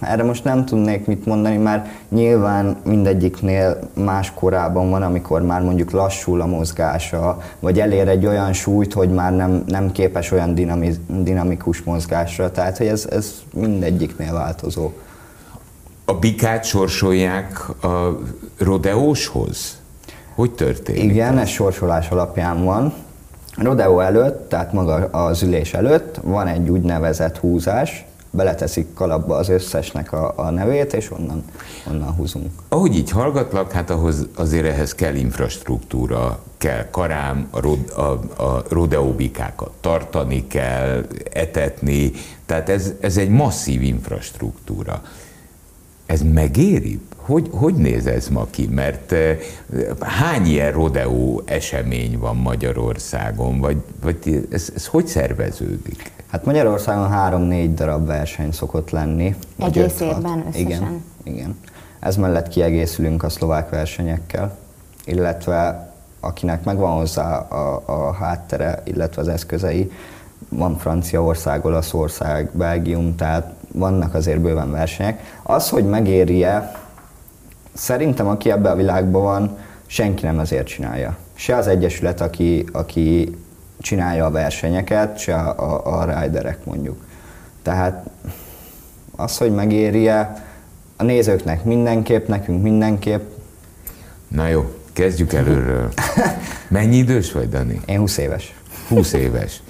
erre 0.00 0.22
most 0.22 0.44
nem 0.44 0.64
tudnék 0.64 1.06
mit 1.06 1.26
mondani, 1.26 1.56
mert 1.56 1.88
nyilván 2.08 2.76
mindegyiknél 2.84 3.78
más 3.94 4.32
korában 4.34 4.90
van, 4.90 5.02
amikor 5.02 5.42
már 5.42 5.62
mondjuk 5.62 5.90
lassul 5.90 6.40
a 6.40 6.46
mozgása, 6.46 7.42
vagy 7.60 7.80
elér 7.80 8.08
egy 8.08 8.26
olyan 8.26 8.52
súlyt, 8.52 8.92
hogy 8.92 9.10
már 9.10 9.36
nem, 9.36 9.64
nem 9.66 9.92
képes 9.92 10.30
olyan 10.30 10.54
dinami, 10.54 10.94
dinamikus 11.06 11.82
mozgásra, 11.82 12.50
tehát 12.50 12.78
hogy 12.78 12.86
ez, 12.86 13.06
ez 13.10 13.32
mindegyiknél 13.54 14.32
változó. 14.32 14.90
A 16.04 16.14
bikát 16.14 16.64
sorsolják 16.64 17.68
a 17.82 18.18
rodeóshoz? 18.58 19.78
Hogy 20.34 20.50
történik? 20.50 21.02
Igen, 21.02 21.38
ez 21.38 21.48
sorsolás 21.48 22.08
alapján 22.08 22.64
van. 22.64 22.92
Rodeo 23.56 24.00
előtt, 24.00 24.48
tehát 24.48 24.72
maga 24.72 24.94
az 24.94 25.42
ülés 25.42 25.74
előtt 25.74 26.20
van 26.22 26.46
egy 26.46 26.68
úgynevezett 26.68 27.38
húzás, 27.38 28.04
beleteszik 28.30 28.94
kalapba 28.94 29.36
az 29.36 29.48
összesnek 29.48 30.12
a, 30.12 30.32
a 30.36 30.50
nevét, 30.50 30.92
és 30.92 31.10
onnan, 31.10 31.44
onnan 31.90 32.14
húzunk. 32.14 32.50
Ahogy 32.68 32.96
így 32.96 33.10
hallgatlak, 33.10 33.72
hát 33.72 33.90
ahhoz 33.90 34.26
azért 34.34 34.66
ehhez 34.66 34.94
kell 34.94 35.14
infrastruktúra, 35.14 36.42
kell 36.58 36.90
karám, 36.90 37.48
a, 37.50 37.60
rod, 37.60 37.90
a, 37.96 38.42
a 38.42 38.64
rodeóbikákat 38.68 39.70
tartani 39.80 40.46
kell, 40.46 41.06
etetni, 41.32 42.12
tehát 42.46 42.68
ez, 42.68 42.92
ez 43.00 43.16
egy 43.16 43.30
masszív 43.30 43.82
infrastruktúra. 43.82 45.02
Ez 46.06 46.22
megéri? 46.22 47.00
Hogy, 47.16 47.48
hogy 47.50 47.74
néz 47.74 48.06
ez 48.06 48.28
ma 48.28 48.46
ki? 48.50 48.66
Mert 48.66 49.12
eh, 49.12 49.38
hány 50.00 50.46
ilyen 50.46 50.72
rodeó 50.72 51.42
esemény 51.44 52.18
van 52.18 52.36
Magyarországon, 52.36 53.60
vagy, 53.60 53.76
vagy 54.00 54.46
ez, 54.50 54.72
ez 54.74 54.86
hogy 54.86 55.06
szerveződik? 55.06 56.12
Hát 56.30 56.44
Magyarországon 56.44 57.08
három-négy 57.08 57.74
darab 57.74 58.06
verseny 58.06 58.52
szokott 58.52 58.90
lenni. 58.90 59.36
Egész 59.58 60.00
évben 60.00 60.44
összesen? 60.48 60.66
Igen, 60.66 61.04
igen. 61.22 61.58
Ez 62.00 62.16
mellett 62.16 62.48
kiegészülünk 62.48 63.22
a 63.22 63.28
szlovák 63.28 63.70
versenyekkel, 63.70 64.56
illetve 65.04 65.88
akinek 66.20 66.64
megvan 66.64 66.96
hozzá 66.96 67.38
a, 67.38 67.82
a 67.86 68.12
háttere, 68.12 68.82
illetve 68.84 69.20
az 69.20 69.28
eszközei, 69.28 69.92
van 70.48 70.76
Franciaország, 70.76 71.64
Olaszország, 71.64 72.50
Belgium, 72.52 73.16
tehát 73.16 73.52
vannak 73.72 74.14
azért 74.14 74.40
bőven 74.40 74.70
versenyek. 74.70 75.38
Az, 75.42 75.68
hogy 75.68 75.84
megéri-e, 75.84 76.72
szerintem 77.72 78.26
aki 78.26 78.50
ebbe 78.50 78.70
a 78.70 78.76
világban 78.76 79.22
van, 79.22 79.58
senki 79.86 80.24
nem 80.24 80.38
ezért 80.38 80.66
csinálja. 80.66 81.16
Se 81.34 81.56
az 81.56 81.66
egyesület, 81.66 82.20
aki, 82.20 82.64
aki 82.72 83.36
csinálja 83.80 84.24
a 84.24 84.30
versenyeket, 84.30 85.18
se 85.18 85.34
a, 85.34 85.84
a, 85.84 85.98
a 85.98 86.20
riderek 86.20 86.64
mondjuk. 86.64 87.04
Tehát 87.62 88.10
az, 89.16 89.36
hogy 89.38 89.54
megéri-e, 89.54 90.44
a 90.96 91.02
nézőknek 91.02 91.64
mindenképp, 91.64 92.28
nekünk 92.28 92.62
mindenképp, 92.62 93.22
Na 94.30 94.48
jó, 94.48 94.74
kezdjük 94.92 95.32
előről. 95.32 95.92
Mennyi 96.68 96.96
idős 96.96 97.32
vagy, 97.32 97.48
Dani? 97.48 97.80
Én 97.86 97.98
20 97.98 98.16
éves. 98.16 98.54
20 98.88 99.12
éves. 99.12 99.62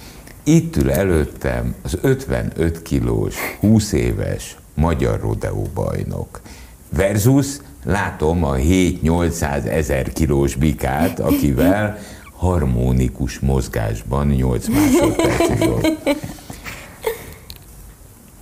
Itt 0.42 0.76
ül 0.76 0.90
előttem 0.90 1.74
az 1.82 1.98
55 2.00 2.82
kilós, 2.82 3.34
20 3.60 3.92
éves 3.92 4.56
magyar 4.74 5.20
rodeó 5.20 5.66
bajnok. 5.74 6.40
Versus 6.88 7.46
látom 7.84 8.44
a 8.44 8.54
7-800 8.54 9.64
ezer 9.64 10.12
kilós 10.12 10.54
bikát, 10.54 11.20
akivel 11.20 11.98
harmonikus 12.40 13.38
mozgásban 13.38 14.26
8 14.26 14.68
másodpercig 14.68 15.68
volt. 15.68 15.88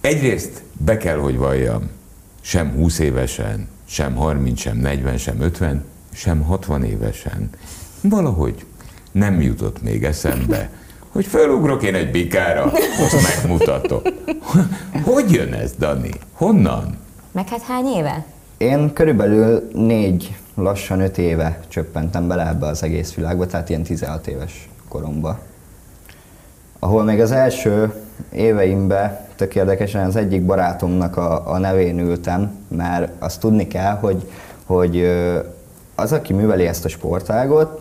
Egyrészt 0.00 0.62
be 0.72 0.96
kell, 0.96 1.16
hogy 1.16 1.36
valljam, 1.36 1.90
sem 2.40 2.72
20 2.72 2.98
évesen, 2.98 3.68
sem 3.84 4.14
30, 4.14 4.60
sem 4.60 4.76
40, 4.76 5.16
sem 5.16 5.40
50, 5.40 5.84
sem 6.12 6.42
60 6.42 6.84
évesen. 6.84 7.50
Valahogy 8.00 8.64
nem 9.12 9.40
jutott 9.40 9.82
még 9.82 10.04
eszembe, 10.04 10.70
hogy 11.08 11.26
felugrok 11.26 11.82
én 11.82 11.94
egy 11.94 12.10
bikára, 12.10 12.72
azt 13.04 13.22
megmutatok. 13.22 14.08
Hogy 15.04 15.32
jön 15.32 15.52
ez, 15.52 15.72
Dani? 15.78 16.10
Honnan? 16.32 16.96
Meg 17.32 17.48
hát 17.48 17.62
hány 17.62 17.86
éve? 17.86 18.24
Én 18.56 18.92
körülbelül 18.92 19.68
négy, 19.72 20.36
lassan 20.62 21.00
öt 21.00 21.18
éve 21.18 21.60
csöppentem 21.68 22.28
bele 22.28 22.48
ebbe 22.48 22.66
az 22.66 22.82
egész 22.82 23.14
világba, 23.14 23.46
tehát 23.46 23.68
ilyen 23.68 23.82
16 23.82 24.26
éves 24.26 24.68
koromba. 24.88 25.38
Ahol 26.78 27.04
még 27.04 27.20
az 27.20 27.30
első 27.32 27.94
éveimben 28.32 29.18
tök 29.36 29.54
érdekesen 29.54 30.06
az 30.06 30.16
egyik 30.16 30.42
barátomnak 30.42 31.16
a, 31.16 31.52
a 31.52 31.58
nevén 31.58 31.98
ültem, 31.98 32.58
mert 32.68 33.12
azt 33.18 33.40
tudni 33.40 33.66
kell, 33.66 33.94
hogy, 33.94 34.30
hogy 34.64 35.10
az, 35.94 36.12
aki 36.12 36.32
műveli 36.32 36.66
ezt 36.66 36.84
a 36.84 36.88
sportágot, 36.88 37.80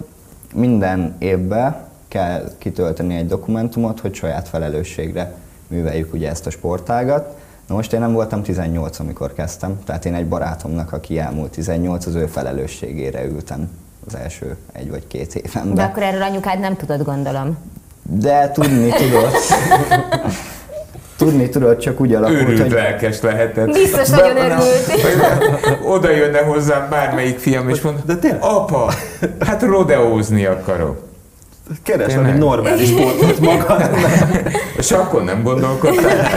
minden 0.54 1.16
évben 1.20 1.76
kell 2.08 2.52
kitölteni 2.58 3.16
egy 3.16 3.28
dokumentumot, 3.28 4.00
hogy 4.00 4.14
saját 4.14 4.48
felelősségre 4.48 5.34
műveljük 5.68 6.14
ugye 6.14 6.30
ezt 6.30 6.46
a 6.46 6.50
sportágat. 6.50 7.38
Na 7.68 7.76
most 7.76 7.94
én 7.94 8.00
nem 8.00 8.14
voltam 8.14 8.44
18, 8.44 9.00
amikor 9.00 9.34
kezdtem, 9.34 9.80
tehát 9.86 10.06
én 10.06 10.14
egy 10.14 10.28
barátomnak, 10.28 10.92
aki 10.94 11.20
elmúlt 11.20 11.52
18, 11.52 12.06
az 12.06 12.16
ő 12.16 12.26
felelősségére 12.26 13.26
ültem 13.26 13.70
az 14.08 14.16
első 14.16 14.56
egy 14.72 14.90
vagy 14.90 15.08
két 15.08 15.36
évemben. 15.36 15.74
De 15.74 15.84
akkor 15.84 16.04
erről 16.04 16.22
anyukád 16.22 16.60
nem 16.60 16.76
tudod, 16.76 17.04
gondolom. 17.04 17.58
De 18.02 18.52
tudni 18.52 18.90
tudod. 18.90 19.30
tudni 21.18 21.50
tudod, 21.50 21.78
csak 21.78 22.00
úgy 22.00 22.14
alakult, 22.14 22.42
Őrült 22.42 22.62
hogy... 22.62 22.72
lelkes 22.72 23.22
lehetett. 23.22 23.66
Biztos 23.72 24.10
nagyon 24.10 24.38
örült. 24.38 24.92
Oda 25.96 26.12
jönne 26.12 26.40
hozzám 26.40 26.90
bármelyik 26.90 27.40
fiam, 27.40 27.70
és 27.70 27.82
mond, 27.82 28.00
De 28.06 28.16
tényleg? 28.16 28.44
apa, 28.44 28.94
hát 29.40 29.62
rodeózni 29.62 30.46
akarok. 30.46 31.07
Keres 31.84 32.14
egy 32.14 32.38
normális 32.38 32.90
sportot 32.90 33.40
magad. 33.40 33.82
És 34.78 34.92
akkor 34.92 35.24
nem 35.24 35.44
gondolkodtál? 35.44 36.30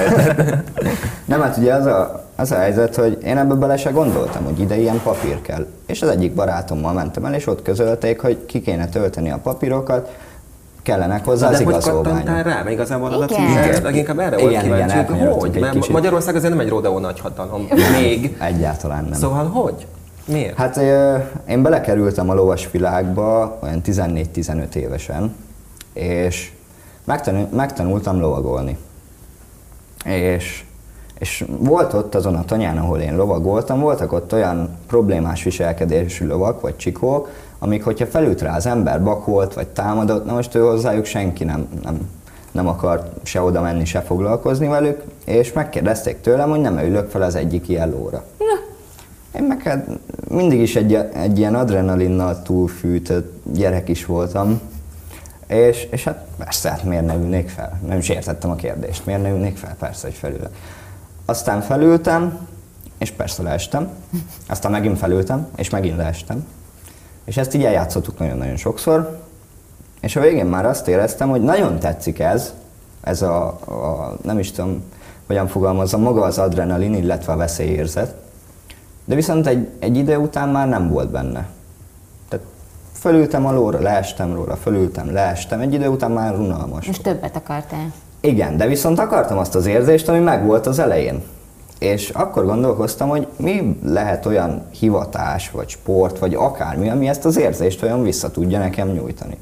Nem, 1.25 1.41
hát 1.41 1.57
ugye 1.57 1.75
az 1.75 1.87
a, 1.87 2.25
az 2.37 2.53
a 2.53 2.57
helyzet, 2.57 2.97
hogy 2.97 3.19
én 3.25 3.39
ebbe 3.39 3.55
bele 3.55 3.77
se 3.77 3.91
gondoltam, 3.91 4.45
hogy 4.45 4.61
ide 4.61 4.77
ilyen 4.77 5.01
papír 5.03 5.43
kell. 5.43 5.67
És 5.87 6.03
az 6.03 6.09
egyik 6.09 6.35
barátommal 6.35 6.93
mentem 6.93 7.25
el, 7.25 7.35
és 7.35 7.47
ott 7.47 7.63
közölték, 7.63 8.21
hogy 8.21 8.47
ki 8.47 8.61
kéne 8.61 8.89
tölteni 8.89 9.31
a 9.31 9.39
papírokat, 9.43 10.11
kellenek 10.83 11.25
hozzá 11.25 11.49
az 11.49 11.59
De 11.59 11.65
hogy 11.65 11.73
igazolványok. 11.73 12.19
kattantál 12.19 12.43
rá? 12.43 12.63
Még 12.63 12.73
igazából 12.73 13.13
az 13.13 13.21
a 13.21 13.27
címed. 13.27 13.83
Leginkább 13.83 14.19
erre 14.19 14.37
volt 14.37 14.51
Igen, 14.51 14.63
kíváncsi, 14.63 14.99
igen, 14.99 15.29
hogy 15.29 15.41
hogy? 15.41 15.61
Mert. 15.61 15.89
Magyarország 15.89 16.35
azért 16.35 16.53
nem 16.53 16.61
egy 16.61 16.69
rodeó 16.69 16.99
nagyhatalom. 16.99 17.69
Még. 18.01 18.37
Egyáltalán 18.41 19.05
nem. 19.05 19.19
Szóval 19.19 19.47
hogy? 19.47 19.87
Miért? 20.27 20.57
Hát 20.57 20.77
én 21.49 21.63
belekerültem 21.63 22.31
a 22.31 22.35
lovas 22.35 22.71
világba 22.71 23.59
olyan 23.63 23.81
14-15 23.85 24.75
évesen, 24.75 25.35
és 25.93 26.53
megtanul, 27.05 27.49
megtanultam 27.53 28.21
lovagolni. 28.21 28.79
És, 30.05 30.65
és 31.19 31.45
volt 31.59 31.93
ott 31.93 32.15
azon 32.15 32.35
a 32.35 32.45
tanyán, 32.45 32.79
ahol 32.79 32.99
én 32.99 33.17
lovagoltam, 33.17 33.81
voltak 33.81 34.13
ott 34.13 34.33
olyan 34.33 34.79
problémás 34.87 35.43
viselkedésű 35.43 36.27
lovak, 36.27 36.61
vagy 36.61 36.77
csikók, 36.77 37.29
amik, 37.59 37.85
hogyha 37.85 38.07
felült 38.07 38.41
rá 38.41 38.57
az 38.57 38.67
ember, 38.67 39.03
bakolt, 39.03 39.55
vagy 39.55 39.69
támadott, 39.69 40.25
na 40.25 40.33
most 40.33 40.55
ő 40.55 40.61
hozzájuk 40.61 41.05
senki 41.05 41.45
nem, 41.45 41.69
nem, 41.83 42.09
nem 42.51 42.69
akart 42.69 43.27
se 43.27 43.43
oda 43.43 43.61
menni, 43.61 43.85
se 43.85 44.01
foglalkozni 44.01 44.67
velük, 44.67 45.03
és 45.25 45.53
megkérdezték 45.53 46.21
tőlem, 46.21 46.51
hogy 46.51 46.61
nem 46.61 46.79
ülök 46.79 47.11
fel 47.11 47.23
az 47.23 47.35
egyik 47.35 47.69
ilyen 47.69 47.91
lóra. 47.91 48.25
Én 49.35 49.43
meg 49.43 49.63
hát 49.63 49.87
mindig 50.29 50.61
is 50.61 50.77
egy, 50.77 50.95
egy 50.95 51.39
ilyen 51.39 51.55
adrenalinnal 51.55 52.43
túlfűtött 52.43 53.43
gyerek 53.53 53.89
is 53.89 54.07
voltam, 54.07 54.61
és, 55.47 55.87
és 55.91 56.05
hát 56.05 56.27
persze, 56.39 56.71
hát 56.71 56.85
miért 56.85 57.07
ne 57.07 57.15
ülnék 57.15 57.49
fel? 57.49 57.81
Nem 57.87 57.99
is 57.99 58.09
értettem 58.09 58.51
a 58.51 58.55
kérdést, 58.55 59.07
miért 59.07 59.23
ne 59.23 59.31
ülnék 59.31 59.57
fel? 59.57 59.77
Persze, 59.79 60.07
hogy 60.07 60.17
felülök. 60.17 60.51
Aztán 61.25 61.61
felültem, 61.61 62.39
és 62.99 63.11
persze 63.11 63.43
leestem, 63.43 63.89
aztán 64.49 64.71
megint 64.71 64.99
felültem, 64.99 65.49
és 65.57 65.71
megint 65.71 65.97
leestem. 65.97 66.47
És 67.25 67.37
ezt 67.37 67.55
így 67.55 67.65
eljátszottuk 67.65 68.19
nagyon-nagyon 68.19 68.57
sokszor, 68.57 69.21
és 70.01 70.17
a 70.17 70.21
végén 70.21 70.47
már 70.47 70.67
azt 70.67 70.89
éreztem, 70.89 71.29
hogy 71.29 71.43
nagyon 71.43 71.79
tetszik 71.79 72.19
ez, 72.19 72.55
ez 73.01 73.23
a, 73.23 73.47
a 73.47 74.17
nem 74.23 74.39
is 74.39 74.53
tudom, 74.53 74.83
hogyan 75.27 75.49
fogalmazom, 75.49 76.03
maga 76.03 76.23
az 76.23 76.39
adrenalin, 76.39 76.95
illetve 76.95 77.33
a 77.33 77.37
veszélyérzet, 77.37 78.15
de 79.11 79.17
viszont 79.17 79.47
egy, 79.47 79.69
egy 79.79 79.97
idő 79.97 80.17
után 80.17 80.49
már 80.49 80.69
nem 80.69 80.89
volt 80.89 81.11
benne. 81.11 81.49
Tehát 82.29 82.47
fölültem 82.93 83.47
a 83.47 83.53
lóra, 83.53 83.81
leestem 83.81 84.35
róla, 84.35 84.57
fölültem, 84.57 85.13
leestem, 85.13 85.61
egy 85.61 85.75
idő 85.75 85.89
után 85.89 86.11
már 86.11 86.39
unalmas. 86.39 86.87
Most 86.87 87.03
többet 87.03 87.37
akartál. 87.37 87.93
Igen, 88.21 88.57
de 88.57 88.67
viszont 88.67 88.99
akartam 88.99 89.39
azt 89.39 89.55
az 89.55 89.67
érzést, 89.67 90.09
ami 90.09 90.19
megvolt 90.19 90.67
az 90.67 90.79
elején. 90.79 91.23
És 91.79 92.09
akkor 92.09 92.45
gondolkoztam, 92.45 93.09
hogy 93.09 93.27
mi 93.37 93.79
lehet 93.85 94.27
olyan 94.27 94.67
hivatás, 94.71 95.51
vagy 95.51 95.69
sport, 95.69 96.19
vagy 96.19 96.35
akármi, 96.35 96.91
ami 96.91 97.09
ezt 97.09 97.25
az 97.25 97.39
érzést 97.39 97.83
olyan 97.83 98.03
vissza 98.03 98.31
tudja 98.31 98.59
nekem 98.59 98.89
nyújtani. 98.89 99.37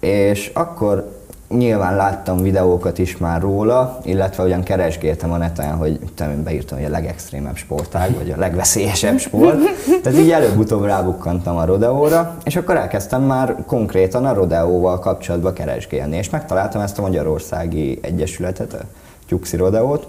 És 0.00 0.50
akkor 0.54 1.19
nyilván 1.56 1.96
láttam 1.96 2.42
videókat 2.42 2.98
is 2.98 3.16
már 3.16 3.40
róla, 3.40 3.98
illetve 4.02 4.42
ugyan 4.42 4.62
keresgéltem 4.62 5.32
a 5.32 5.36
neten, 5.36 5.76
hogy 5.76 5.98
tudom, 6.14 6.42
beírtam, 6.42 6.78
hogy 6.78 6.86
a 6.86 6.90
legextrémebb 6.90 7.56
sportág, 7.56 8.14
vagy 8.14 8.30
a 8.30 8.38
legveszélyesebb 8.38 9.18
sport. 9.18 9.58
Tehát 10.02 10.18
így 10.18 10.30
előbb-utóbb 10.30 10.84
rábukkantam 10.84 11.56
a 11.56 11.64
rodeóra, 11.64 12.36
és 12.44 12.56
akkor 12.56 12.76
elkezdtem 12.76 13.22
már 13.22 13.56
konkrétan 13.66 14.26
a 14.26 14.34
rodeóval 14.34 14.98
kapcsolatban 14.98 15.52
keresgélni, 15.52 16.16
és 16.16 16.30
megtaláltam 16.30 16.80
ezt 16.80 16.98
a 16.98 17.02
Magyarországi 17.02 17.98
Egyesületet, 18.02 18.72
a 18.72 18.78
Tyuxi 19.26 19.56
Rodeót, 19.56 20.06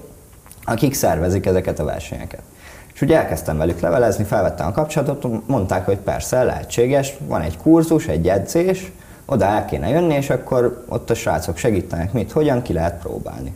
akik 0.64 0.94
szervezik 0.94 1.46
ezeket 1.46 1.80
a 1.80 1.84
versenyeket. 1.84 2.42
És 2.94 3.02
ugye 3.02 3.18
elkezdtem 3.18 3.58
velük 3.58 3.80
levelezni, 3.80 4.24
felvettem 4.24 4.68
a 4.68 4.72
kapcsolatot, 4.72 5.48
mondták, 5.48 5.86
hogy 5.86 5.98
persze, 5.98 6.44
lehetséges, 6.44 7.14
van 7.28 7.42
egy 7.42 7.58
kurzus, 7.58 8.08
egy 8.08 8.28
edzés, 8.28 8.92
oda 9.25 9.46
el 9.46 9.66
kéne 9.66 9.88
jönni, 9.90 10.13
és 10.13 10.30
akkor 10.30 10.84
ott 10.90 11.10
a 11.10 11.13
srácok 11.13 11.58
segítenek, 11.58 12.13
mit, 12.13 12.32
hogyan 12.32 12.62
ki 12.62 12.74
lehet 12.74 13.01
próbálni. 13.01 13.54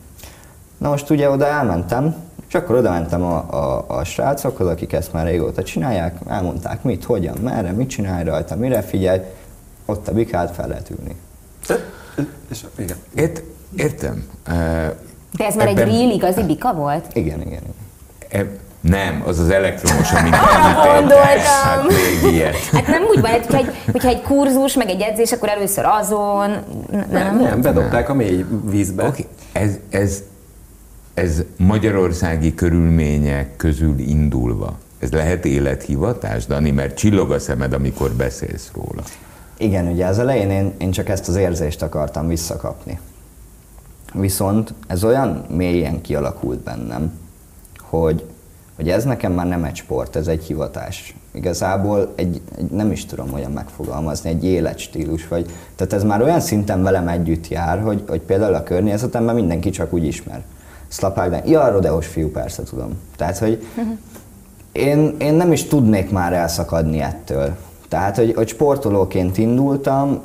Na 0.78 0.90
most 0.90 1.10
ugye 1.10 1.30
oda 1.30 1.46
elmentem, 1.48 2.16
és 2.48 2.56
akkor 2.56 2.76
oda 2.76 2.90
mentem 2.90 3.24
a, 3.24 3.36
a, 3.50 3.86
a 3.88 4.04
srácokhoz, 4.04 4.68
akik 4.68 4.94
ezt 4.94 5.14
már 5.14 5.26
régóta 5.26 5.64
csinálják, 5.64 6.18
elmondták 6.28 6.84
mit, 6.84 7.04
hogyan, 7.04 7.38
merre, 7.42 7.72
mit 7.72 7.90
csinálj 7.90 8.24
rajta, 8.24 8.56
mire 8.56 8.82
figyelj, 8.82 9.20
ott 9.86 10.08
a 10.08 10.12
bikát 10.12 10.52
fel 10.56 10.68
lehet 10.68 10.90
ülni. 10.90 11.16
És, 12.50 12.66
igen. 12.78 12.98
Ért, 13.16 13.42
értem. 13.76 14.28
De 15.32 15.46
ez 15.46 15.56
már 15.56 15.68
egy 15.68 15.80
Ebben- 15.80 15.94
real 15.96 16.10
igazi 16.12 16.44
bika 16.44 16.74
volt? 16.74 17.06
Igen, 17.14 17.42
igen, 17.42 17.62
igen. 17.62 18.42
e- 18.48 18.58
nem, 18.90 19.24
az 19.26 19.40
az 19.40 19.50
elektromos, 19.50 20.12
amit 20.12 20.36
gondoltam. 20.94 21.44
Hát 21.64 21.84
még 21.88 22.34
ilyet. 22.34 22.56
Hát 22.56 22.88
nem 22.88 23.04
úgy 23.04 23.22
van, 23.22 23.32
hogy 23.32 23.46
hogyha 23.46 23.58
egy, 23.58 23.92
hogyha 23.92 24.10
egy 24.10 24.22
kurzus, 24.22 24.74
meg 24.74 24.90
egy 24.90 25.02
edzés, 25.02 25.32
akkor 25.32 25.50
először 25.50 25.86
azon, 25.86 26.50
Nem, 26.90 27.08
nem? 27.12 27.40
nem, 27.40 27.62
bedobták 27.62 28.10
a 28.10 28.14
mély 28.14 28.46
vízbe. 28.70 29.04
Oké, 29.04 29.26
ez, 29.52 29.72
ez, 29.90 30.24
ez 31.14 31.44
magyarországi 31.58 32.56
körülmények 32.56 33.56
közül 33.56 34.00
indulva. 34.00 34.78
Ez 35.00 35.12
lehet 35.12 35.46
élethivatás, 35.46 36.46
Dani, 36.46 36.72
mert 36.72 36.98
csillog 36.98 37.32
a 37.32 37.40
szemed, 37.40 37.74
amikor 37.74 38.12
beszélsz 38.12 38.72
róla. 38.74 39.04
Igen, 39.58 39.88
ugye 39.88 40.06
az 40.06 40.20
elején 40.20 40.50
én, 40.50 40.74
én 40.78 40.92
csak 40.92 41.10
ezt 41.10 41.28
az 41.28 41.36
érzést 41.36 41.82
akartam 41.82 42.28
visszakapni. 42.28 43.00
Viszont 44.14 44.74
ez 44.88 45.04
olyan 45.04 45.46
mélyen 45.50 46.02
kialakult 46.02 46.60
bennem, 46.60 47.14
hogy, 47.82 48.26
hogy 48.76 48.90
ez 48.90 49.04
nekem 49.04 49.32
már 49.32 49.48
nem 49.48 49.64
egy 49.64 49.76
sport, 49.76 50.16
ez 50.16 50.28
egy 50.28 50.44
hivatás. 50.44 51.16
Igazából 51.32 52.14
egy, 52.16 52.42
egy 52.58 52.70
nem 52.70 52.92
is 52.92 53.06
tudom 53.06 53.34
olyan 53.34 53.52
megfogalmazni, 53.52 54.30
egy 54.30 54.44
életstílus. 54.44 55.28
Vagy, 55.28 55.46
tehát 55.76 55.94
ez 55.94 56.04
már 56.04 56.22
olyan 56.22 56.40
szinten 56.40 56.84
velem 56.84 57.08
együtt 57.08 57.48
jár, 57.48 57.80
hogy, 57.80 58.04
hogy 58.08 58.22
például 58.22 58.54
a 58.54 58.64
környezetemben 58.64 59.36
mindenki 59.36 59.70
csak 59.70 59.94
úgy 59.94 60.06
ismer. 60.06 60.44
Szlapák, 60.88 61.30
de 61.30 61.42
ja, 61.46 61.62
a 61.62 61.72
rodeós 61.72 62.08
fiú, 62.08 62.32
persze 62.32 62.64
tudom. 62.64 63.00
Tehát, 63.16 63.38
hogy 63.38 63.66
én, 64.72 65.16
én 65.20 65.34
nem 65.34 65.52
is 65.52 65.64
tudnék 65.64 66.12
már 66.12 66.34
elszakadni 66.34 67.00
ettől. 67.00 67.56
Tehát, 67.88 68.16
hogy, 68.16 68.34
hogy 68.36 68.48
sportolóként 68.48 69.38
indultam, 69.38 70.20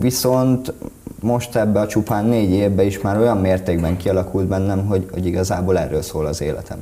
viszont 0.00 0.72
most 1.20 1.56
ebbe 1.56 1.80
a 1.80 1.86
csupán 1.86 2.24
négy 2.24 2.50
évben 2.50 2.86
is 2.86 3.00
már 3.00 3.18
olyan 3.18 3.38
mértékben 3.38 3.96
kialakult 3.96 4.46
bennem, 4.46 4.86
hogy, 4.86 5.08
hogy 5.12 5.26
igazából 5.26 5.78
erről 5.78 6.02
szól 6.02 6.26
az 6.26 6.40
életem. 6.40 6.78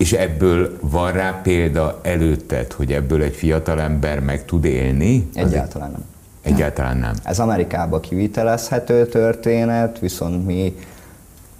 És 0.00 0.12
ebből 0.12 0.78
van 0.80 1.12
rá 1.12 1.40
példa 1.42 2.00
előtted, 2.02 2.72
hogy 2.72 2.92
ebből 2.92 3.22
egy 3.22 3.34
fiatalember 3.34 4.20
meg 4.20 4.44
tud 4.44 4.64
élni? 4.64 5.28
Egyáltalán 5.34 5.90
nem. 5.90 6.04
Egyáltalán 6.42 6.96
nem. 6.96 7.14
Ez 7.22 7.38
Amerikába 7.38 8.00
kivitelezhető 8.00 9.06
történet, 9.06 9.98
viszont 9.98 10.46
mi 10.46 10.76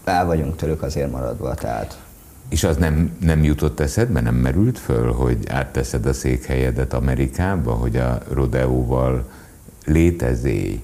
el 0.04 0.26
vagyunk 0.26 0.56
tőlük 0.56 0.82
azért 0.82 1.10
maradva, 1.10 1.54
tehát 1.54 1.98
És 2.48 2.64
az 2.64 2.76
nem, 2.76 3.16
nem 3.20 3.44
jutott 3.44 3.80
eszedbe, 3.80 4.20
nem 4.20 4.34
merült 4.34 4.78
föl, 4.78 5.12
hogy 5.12 5.38
átteszed 5.48 6.06
a 6.06 6.12
székhelyedet 6.12 6.92
Amerikába, 6.92 7.72
hogy 7.72 7.96
a 7.96 8.18
rodeóval 8.32 9.24
létezél? 9.84 10.78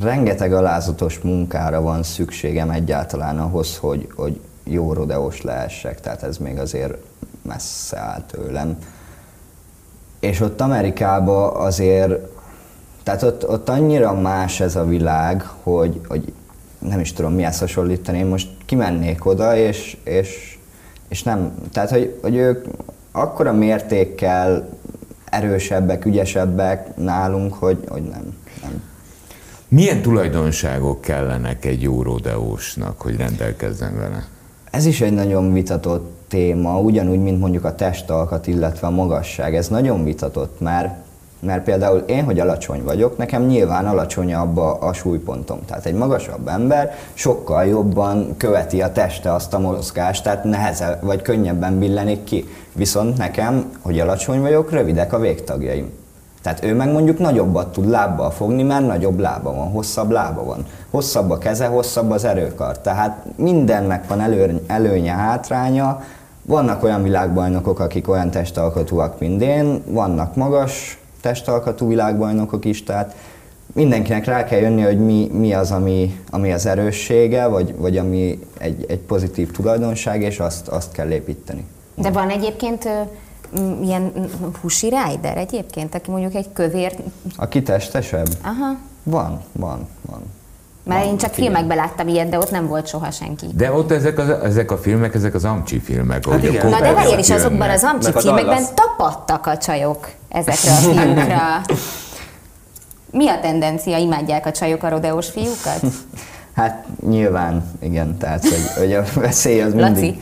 rengeteg 0.00 0.52
alázatos 0.52 1.18
munkára 1.18 1.80
van 1.80 2.02
szükségem 2.02 2.70
egyáltalán 2.70 3.38
ahhoz, 3.38 3.76
hogy, 3.76 4.08
hogy 4.14 4.40
jó 4.70 4.92
rodeós 4.92 5.42
lehessek, 5.42 6.00
tehát 6.00 6.22
ez 6.22 6.36
még 6.36 6.58
azért 6.58 6.94
messze 7.42 7.98
áll 7.98 8.22
tőlem. 8.30 8.78
És 10.20 10.40
ott 10.40 10.60
Amerikában 10.60 11.56
azért, 11.56 12.12
tehát 13.02 13.22
ott, 13.22 13.48
ott 13.48 13.68
annyira 13.68 14.12
más 14.12 14.60
ez 14.60 14.76
a 14.76 14.84
világ, 14.84 15.42
hogy, 15.62 16.00
hogy 16.08 16.32
nem 16.78 17.00
is 17.00 17.12
tudom 17.12 17.32
mihez 17.32 17.58
hasonlítani, 17.58 18.18
én 18.18 18.26
most 18.26 18.48
kimennék 18.66 19.26
oda, 19.26 19.56
és, 19.56 19.96
és, 20.04 20.58
és 21.08 21.22
nem, 21.22 21.54
tehát 21.72 21.90
hogy, 21.90 22.18
hogy 22.22 22.36
ők 22.36 22.66
akkora 23.12 23.52
mértékkel 23.52 24.68
erősebbek, 25.24 26.04
ügyesebbek 26.04 26.96
nálunk, 26.96 27.54
hogy, 27.54 27.84
hogy 27.88 28.02
nem, 28.02 28.36
nem. 28.62 28.82
Milyen 29.68 30.02
tulajdonságok 30.02 31.00
kellenek 31.00 31.64
egy 31.64 31.82
jó 31.82 32.02
rodeósnak, 32.02 33.00
hogy 33.00 33.16
rendelkezzen 33.16 33.96
vele? 33.96 34.26
Ez 34.70 34.86
is 34.86 35.00
egy 35.00 35.12
nagyon 35.12 35.52
vitatott 35.52 36.20
téma, 36.28 36.78
ugyanúgy, 36.78 37.22
mint 37.22 37.40
mondjuk 37.40 37.64
a 37.64 37.74
testalkat, 37.74 38.46
illetve 38.46 38.86
a 38.86 38.90
magasság. 38.90 39.56
Ez 39.56 39.68
nagyon 39.68 40.04
vitatott, 40.04 40.60
mert, 40.60 40.94
mert 41.40 41.64
például 41.64 41.98
én, 41.98 42.24
hogy 42.24 42.40
alacsony 42.40 42.82
vagyok, 42.84 43.16
nekem 43.16 43.46
nyilván 43.46 43.86
alacsonyabb 43.86 44.56
a, 44.56 44.88
a 44.88 44.92
súlypontom. 44.92 45.58
Tehát 45.66 45.86
egy 45.86 45.94
magasabb 45.94 46.48
ember 46.48 46.94
sokkal 47.14 47.64
jobban 47.64 48.36
követi 48.36 48.82
a 48.82 48.92
teste 48.92 49.34
azt 49.34 49.54
a 49.54 49.58
mozgást, 49.58 50.22
tehát 50.22 50.44
nehezebb, 50.44 51.04
vagy 51.04 51.22
könnyebben 51.22 51.78
billenik 51.78 52.24
ki. 52.24 52.48
Viszont 52.72 53.16
nekem, 53.16 53.70
hogy 53.80 54.00
alacsony 54.00 54.40
vagyok, 54.40 54.70
rövidek 54.70 55.12
a 55.12 55.18
végtagjaim. 55.18 55.99
Tehát 56.42 56.64
ő 56.64 56.74
meg 56.74 56.92
mondjuk 56.92 57.18
nagyobbat 57.18 57.72
tud 57.72 57.88
lábbal 57.88 58.30
fogni, 58.30 58.62
mert 58.62 58.86
nagyobb 58.86 59.18
lába 59.18 59.54
van, 59.54 59.70
hosszabb 59.70 60.10
lába 60.10 60.44
van. 60.44 60.66
Hosszabb 60.90 61.30
a 61.30 61.38
keze, 61.38 61.66
hosszabb 61.66 62.10
az 62.10 62.24
erőkar. 62.24 62.78
Tehát 62.78 63.24
mindennek 63.36 64.08
van 64.08 64.20
elő, 64.20 64.64
előnye, 64.66 65.12
hátránya. 65.12 66.02
Vannak 66.42 66.82
olyan 66.82 67.02
világbajnokok, 67.02 67.80
akik 67.80 68.08
olyan 68.08 68.30
testalkatúak, 68.30 69.18
mint 69.18 69.42
én, 69.42 69.82
vannak 69.86 70.36
magas 70.36 70.98
testalkatú 71.20 71.88
világbajnokok 71.88 72.64
is, 72.64 72.82
tehát 72.82 73.14
mindenkinek 73.72 74.24
rá 74.24 74.44
kell 74.44 74.60
jönni, 74.60 74.82
hogy 74.82 74.98
mi, 74.98 75.30
mi 75.32 75.54
az, 75.54 75.70
ami, 75.70 76.20
ami 76.30 76.52
az 76.52 76.66
erőssége, 76.66 77.46
vagy, 77.46 77.74
vagy 77.76 77.96
ami 77.96 78.38
egy, 78.58 78.84
egy 78.88 78.98
pozitív 78.98 79.50
tulajdonság, 79.50 80.22
és 80.22 80.38
azt, 80.38 80.68
azt 80.68 80.92
kell 80.92 81.10
építeni. 81.10 81.64
De 81.94 82.10
van 82.10 82.28
egyébként 82.28 82.88
ilyen 83.82 84.12
pusi 84.60 84.86
rider 84.88 85.36
egyébként, 85.36 85.94
aki 85.94 86.10
mondjuk 86.10 86.34
egy 86.34 86.52
kövér... 86.52 86.96
Aki 87.36 87.62
testesebb? 87.62 88.28
Aha. 88.42 88.76
Van, 89.02 89.40
van, 89.52 89.88
van. 90.10 90.22
Mert 90.84 91.00
Van, 91.00 91.10
én 91.10 91.18
csak 91.18 91.30
figyelj. 91.34 91.52
filmekben 91.52 91.76
láttam 91.76 92.08
ilyet, 92.08 92.28
de 92.28 92.38
ott 92.38 92.50
nem 92.50 92.66
volt 92.66 92.86
soha 92.86 93.10
senki. 93.10 93.46
De 93.54 93.72
ott 93.72 93.90
ezek, 93.90 94.18
az, 94.18 94.28
ezek 94.28 94.70
a 94.70 94.78
filmek, 94.78 95.14
ezek 95.14 95.34
az 95.34 95.44
amcsi 95.44 95.78
filmek. 95.80 96.26
ahogy 96.26 96.44
igen. 96.44 96.68
Na 96.68 96.80
de 96.80 96.92
várjál 96.92 97.18
is, 97.18 97.30
azokban 97.30 97.70
az 97.70 97.82
amcsi 97.82 98.10
Meg 98.12 98.22
filmekben 98.22 98.54
Dallas. 98.54 98.70
tapadtak 98.74 99.46
a 99.46 99.56
csajok 99.56 100.08
ezekre 100.28 100.70
a 100.70 100.74
fiúkra. 100.74 101.60
Mi 103.18 103.28
a 103.28 103.40
tendencia? 103.40 103.96
Imádják 103.96 104.46
a 104.46 104.50
csajok 104.52 104.82
a 104.82 104.88
rodeós 104.88 105.28
fiúkat? 105.30 105.80
Hát 106.54 106.86
nyilván, 107.08 107.70
igen, 107.80 108.18
tehát 108.18 108.42
hogy, 108.42 108.70
hogy 108.76 108.92
a 108.92 109.04
veszély 109.14 109.60
az 109.60 109.74
mindig... 109.74 110.04
Laci? 110.04 110.20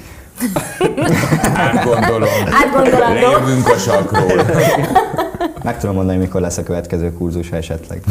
Átgondolom. 1.55 2.29
Átgondolandó. 2.65 3.21
Lejövünk 3.21 3.69
a 3.69 3.79
sakról. 3.79 4.45
Meg 5.63 5.79
tudom 5.79 5.95
mondani, 5.95 6.19
mikor 6.19 6.41
lesz 6.41 6.59
a 6.59 6.63
következő 6.63 7.13
kurzus, 7.13 7.51
ha 7.51 7.57
esetleg. 7.57 8.03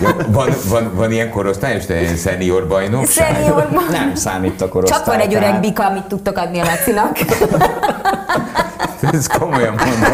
Jó, 0.00 0.08
van, 0.26 0.48
van, 0.68 0.90
van 0.94 1.12
ilyen 1.12 1.30
korosztályos, 1.30 1.86
te 1.86 2.00
ilyen 2.00 2.16
szenior 2.16 2.66
bajnokság? 2.68 3.34
Szenior 3.34 3.68
Nem 3.90 4.14
számít 4.14 4.60
a 4.60 4.68
korosztály. 4.68 4.98
Csak 4.98 5.06
van 5.06 5.18
egy 5.18 5.34
öreg 5.34 5.60
bika, 5.60 5.86
amit 5.86 6.04
tudtok 6.04 6.36
adni 6.36 6.58
a 6.58 6.64
Lacinak. 6.64 7.18
Ez 9.12 9.26
komolyan 9.26 9.74
mondom. 9.74 10.12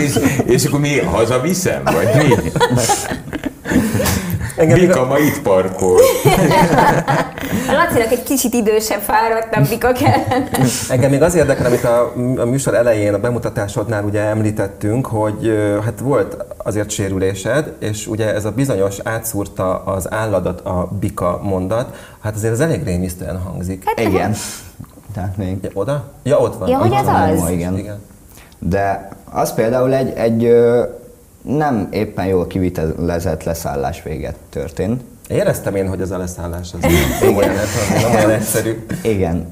és, 0.00 0.18
és 0.44 0.64
akkor 0.64 0.80
mi, 0.80 0.98
hazaviszem, 0.98 1.82
vagy 1.84 2.08
mi? 2.16 2.34
Engem 4.60 4.78
Bika 4.78 5.04
ma 5.04 5.18
itt 5.18 5.42
parkol. 5.42 6.00
A 7.68 7.72
Lacinak 7.78 8.10
egy 8.10 8.22
kicsit 8.22 8.54
idősebb, 8.54 9.00
fáradtabb 9.00 9.68
bika 9.68 9.92
kellene. 9.92 10.48
Engem 10.88 11.10
még 11.10 11.22
az 11.22 11.34
érdekel, 11.34 11.66
amit 11.66 11.84
a, 11.84 12.12
a 12.36 12.44
műsor 12.44 12.74
elején, 12.74 13.14
a 13.14 13.18
bemutatásodnál 13.18 14.04
ugye 14.04 14.20
említettünk, 14.20 15.06
hogy 15.06 15.52
hát 15.84 16.00
volt 16.00 16.36
azért 16.56 16.90
sérülésed, 16.90 17.72
és 17.78 18.06
ugye 18.06 18.34
ez 18.34 18.44
a 18.44 18.50
bizonyos 18.50 18.96
átszúrta 19.02 19.82
az 19.84 20.12
álladat 20.12 20.60
a 20.60 20.88
bika 21.00 21.40
mondat, 21.42 21.96
hát 22.20 22.34
azért 22.34 22.52
ez 22.52 22.60
elég 22.60 22.84
rémisztően 22.84 23.38
hangzik. 23.38 23.82
Hát, 23.86 24.00
Igen. 24.00 24.34
Tehát 25.14 25.36
még... 25.36 25.58
Ja, 25.62 25.70
oda? 25.72 26.04
Ja, 26.22 26.38
ott 26.38 26.58
van. 26.58 26.68
Ja, 26.68 26.78
hogy 26.78 26.92
ez 26.92 27.06
az? 27.06 27.40
Ma, 27.40 27.50
igen. 27.50 27.78
Igen. 27.78 27.98
De 28.58 29.08
az 29.32 29.54
például 29.54 29.94
egy, 29.94 30.12
egy 30.16 30.52
nem 31.42 31.88
éppen 31.90 32.26
jól 32.26 32.46
kivitelezett 32.46 33.42
leszállás 33.42 34.02
véget 34.02 34.36
történt. 34.50 35.02
Éreztem 35.28 35.74
én, 35.74 35.88
hogy 35.88 36.00
ez 36.00 36.10
a 36.10 36.18
leszállás 36.18 36.72
az 36.72 36.90
nem 37.20 37.36
olyan, 37.36 37.54
nem 38.02 38.14
olyan 38.14 38.30
egyszerű. 38.30 38.86
Igen. 39.02 39.46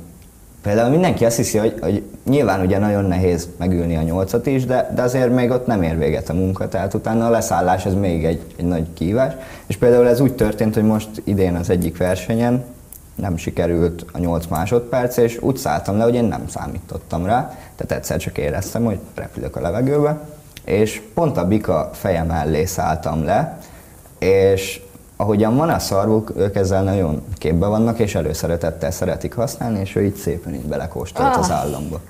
Például 0.63 0.91
mindenki 0.91 1.25
azt 1.25 1.37
hiszi, 1.37 1.59
hogy, 1.59 1.75
hogy 1.81 2.03
nyilván 2.25 2.61
ugye 2.61 2.79
nagyon 2.79 3.05
nehéz 3.05 3.49
megülni 3.57 3.97
a 3.97 4.03
nyolcat 4.03 4.47
is, 4.47 4.65
de, 4.65 4.91
de 4.95 5.03
azért 5.03 5.35
még 5.35 5.51
ott 5.51 5.67
nem 5.67 5.83
ér 5.83 5.99
véget 5.99 6.29
a 6.29 6.33
munka, 6.35 6.69
tehát 6.69 6.95
utána 6.95 7.27
a 7.27 7.31
leszállás 7.31 7.87
az 7.87 7.95
még 7.95 8.25
egy, 8.25 8.41
egy 8.57 8.65
nagy 8.65 8.87
kívás. 8.95 9.33
És 9.67 9.77
például 9.77 10.09
ez 10.09 10.21
úgy 10.21 10.35
történt, 10.35 10.75
hogy 10.75 10.83
most 10.83 11.09
idén 11.25 11.55
az 11.55 11.71
egyik 11.71 11.97
versenyen 11.97 12.65
nem 13.15 13.37
sikerült 13.37 14.05
a 14.13 14.19
8 14.19 14.47
másodperc, 14.47 15.17
és 15.17 15.39
úgy 15.41 15.57
szálltam 15.57 15.97
le, 15.97 16.05
hogy 16.05 16.15
én 16.15 16.25
nem 16.25 16.45
számítottam 16.49 17.27
rá, 17.27 17.59
tehát 17.77 17.93
egyszer 17.93 18.17
csak 18.19 18.39
éreztem, 18.39 18.85
hogy 18.85 18.99
repülök 19.15 19.57
a 19.57 19.61
levegőbe, 19.61 20.21
és 20.69 21.03
pont 21.15 21.37
a 21.37 21.47
bika 21.47 21.91
feje 21.93 22.23
mellé 22.23 22.65
szálltam 22.65 23.25
le, 23.25 23.59
és 24.19 24.81
ahogyan 25.17 25.57
van 25.57 25.69
a 25.69 25.79
szarvuk, 25.79 26.33
ők 26.37 26.57
ezzel 26.57 26.83
nagyon 26.83 27.23
képbe 27.35 27.67
vannak, 27.67 27.99
és 27.99 28.15
előszeretettel 28.15 28.91
szeretik 28.91 29.35
használni, 29.35 29.81
és 29.81 29.97
ő 29.97 30.05
így 30.05 30.15
szépen 30.15 30.55
így 30.55 30.67
belekóstolt 30.67 31.37
az 31.37 31.51
államba. 31.51 32.01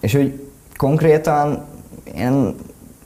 És 0.00 0.14
úgy 0.14 0.48
konkrétan 0.76 1.64
én 2.14 2.54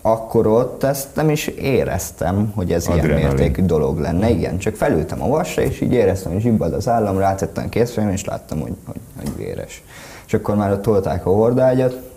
akkor 0.02 0.46
ott 0.46 0.82
ezt 0.82 1.08
nem 1.14 1.30
is 1.30 1.46
éreztem, 1.46 2.52
hogy 2.54 2.72
ez 2.72 2.86
ilyen 2.86 2.98
Adrenalin. 2.98 3.26
mértékű 3.26 3.62
dolog 3.62 3.98
lenne. 3.98 4.30
Igen, 4.30 4.58
csak 4.58 4.74
felültem 4.74 5.22
a 5.22 5.26
vasra, 5.28 5.62
és 5.62 5.80
így 5.80 5.92
éreztem, 5.92 6.32
hogy 6.32 6.40
zsibbad 6.40 6.72
az 6.72 6.88
állam, 6.88 7.18
rátettem 7.18 7.64
a 7.64 7.68
készfejem, 7.68 8.10
és 8.10 8.24
láttam, 8.24 8.60
hogy, 8.60 8.72
hogy, 8.86 9.00
hogy 9.18 9.36
véres. 9.36 9.82
És 10.26 10.34
akkor 10.34 10.56
már 10.56 10.72
ott 10.72 10.82
tolták 10.82 11.26
a 11.26 11.30
hordágyat, 11.30 12.07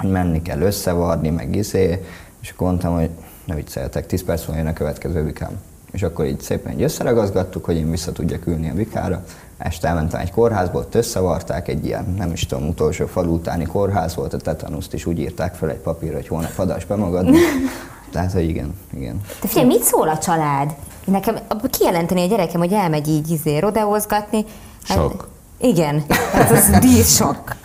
hogy 0.00 0.10
menni 0.10 0.42
kell 0.42 0.60
összevarni, 0.60 1.30
meg 1.30 1.56
izé, 1.56 2.04
és 2.40 2.50
akkor 2.50 2.66
mondtam, 2.66 2.94
hogy 2.94 3.10
ne 3.44 3.54
vicceljetek, 3.54 4.06
10 4.06 4.24
perc 4.24 4.46
múlva 4.46 4.62
jön 4.62 4.70
a 4.70 4.72
következő 4.72 5.24
vikám. 5.24 5.60
És 5.90 6.02
akkor 6.02 6.24
így 6.24 6.40
szépen 6.40 6.72
így 6.72 6.82
összeragazgattuk, 6.82 7.64
hogy 7.64 7.76
én 7.76 7.90
vissza 7.90 8.12
tudjak 8.12 8.46
ülni 8.46 8.70
a 8.70 8.74
vikára. 8.74 9.24
Este 9.58 9.88
elmentem 9.88 10.20
egy 10.20 10.30
kórházba, 10.30 10.78
ott 10.78 10.94
összevarták 10.94 11.68
egy 11.68 11.86
ilyen, 11.86 12.14
nem 12.18 12.32
is 12.32 12.46
tudom, 12.46 12.68
utolsó 12.68 13.06
falu 13.06 13.34
utáni 13.34 13.64
kórház 13.64 14.14
volt, 14.14 14.32
a 14.32 14.36
tetanuszt 14.36 14.94
is 14.94 15.06
úgy 15.06 15.18
írták 15.18 15.54
fel 15.54 15.70
egy 15.70 15.78
papírra, 15.78 16.14
hogy 16.14 16.28
holnap 16.28 16.58
adás 16.58 16.84
bemagadni. 16.84 17.38
Tehát, 18.12 18.32
hogy 18.32 18.48
igen, 18.48 18.74
igen. 18.94 19.20
De 19.40 19.48
figyelj, 19.48 19.66
mit 19.66 19.82
szól 19.82 20.08
a 20.08 20.18
család? 20.18 20.74
Nekem 21.04 21.38
kijelenteni 21.70 22.22
a 22.22 22.26
gyerekem, 22.26 22.60
hogy 22.60 22.72
elmegy 22.72 23.08
így 23.08 23.30
izé, 23.30 23.58
rodeózgatni. 23.58 24.44
Sok. 24.84 25.28
Igen, 25.60 26.04
hát 26.32 26.50
az 26.50 26.70
dísz 26.80 27.16
sok. 27.16 27.56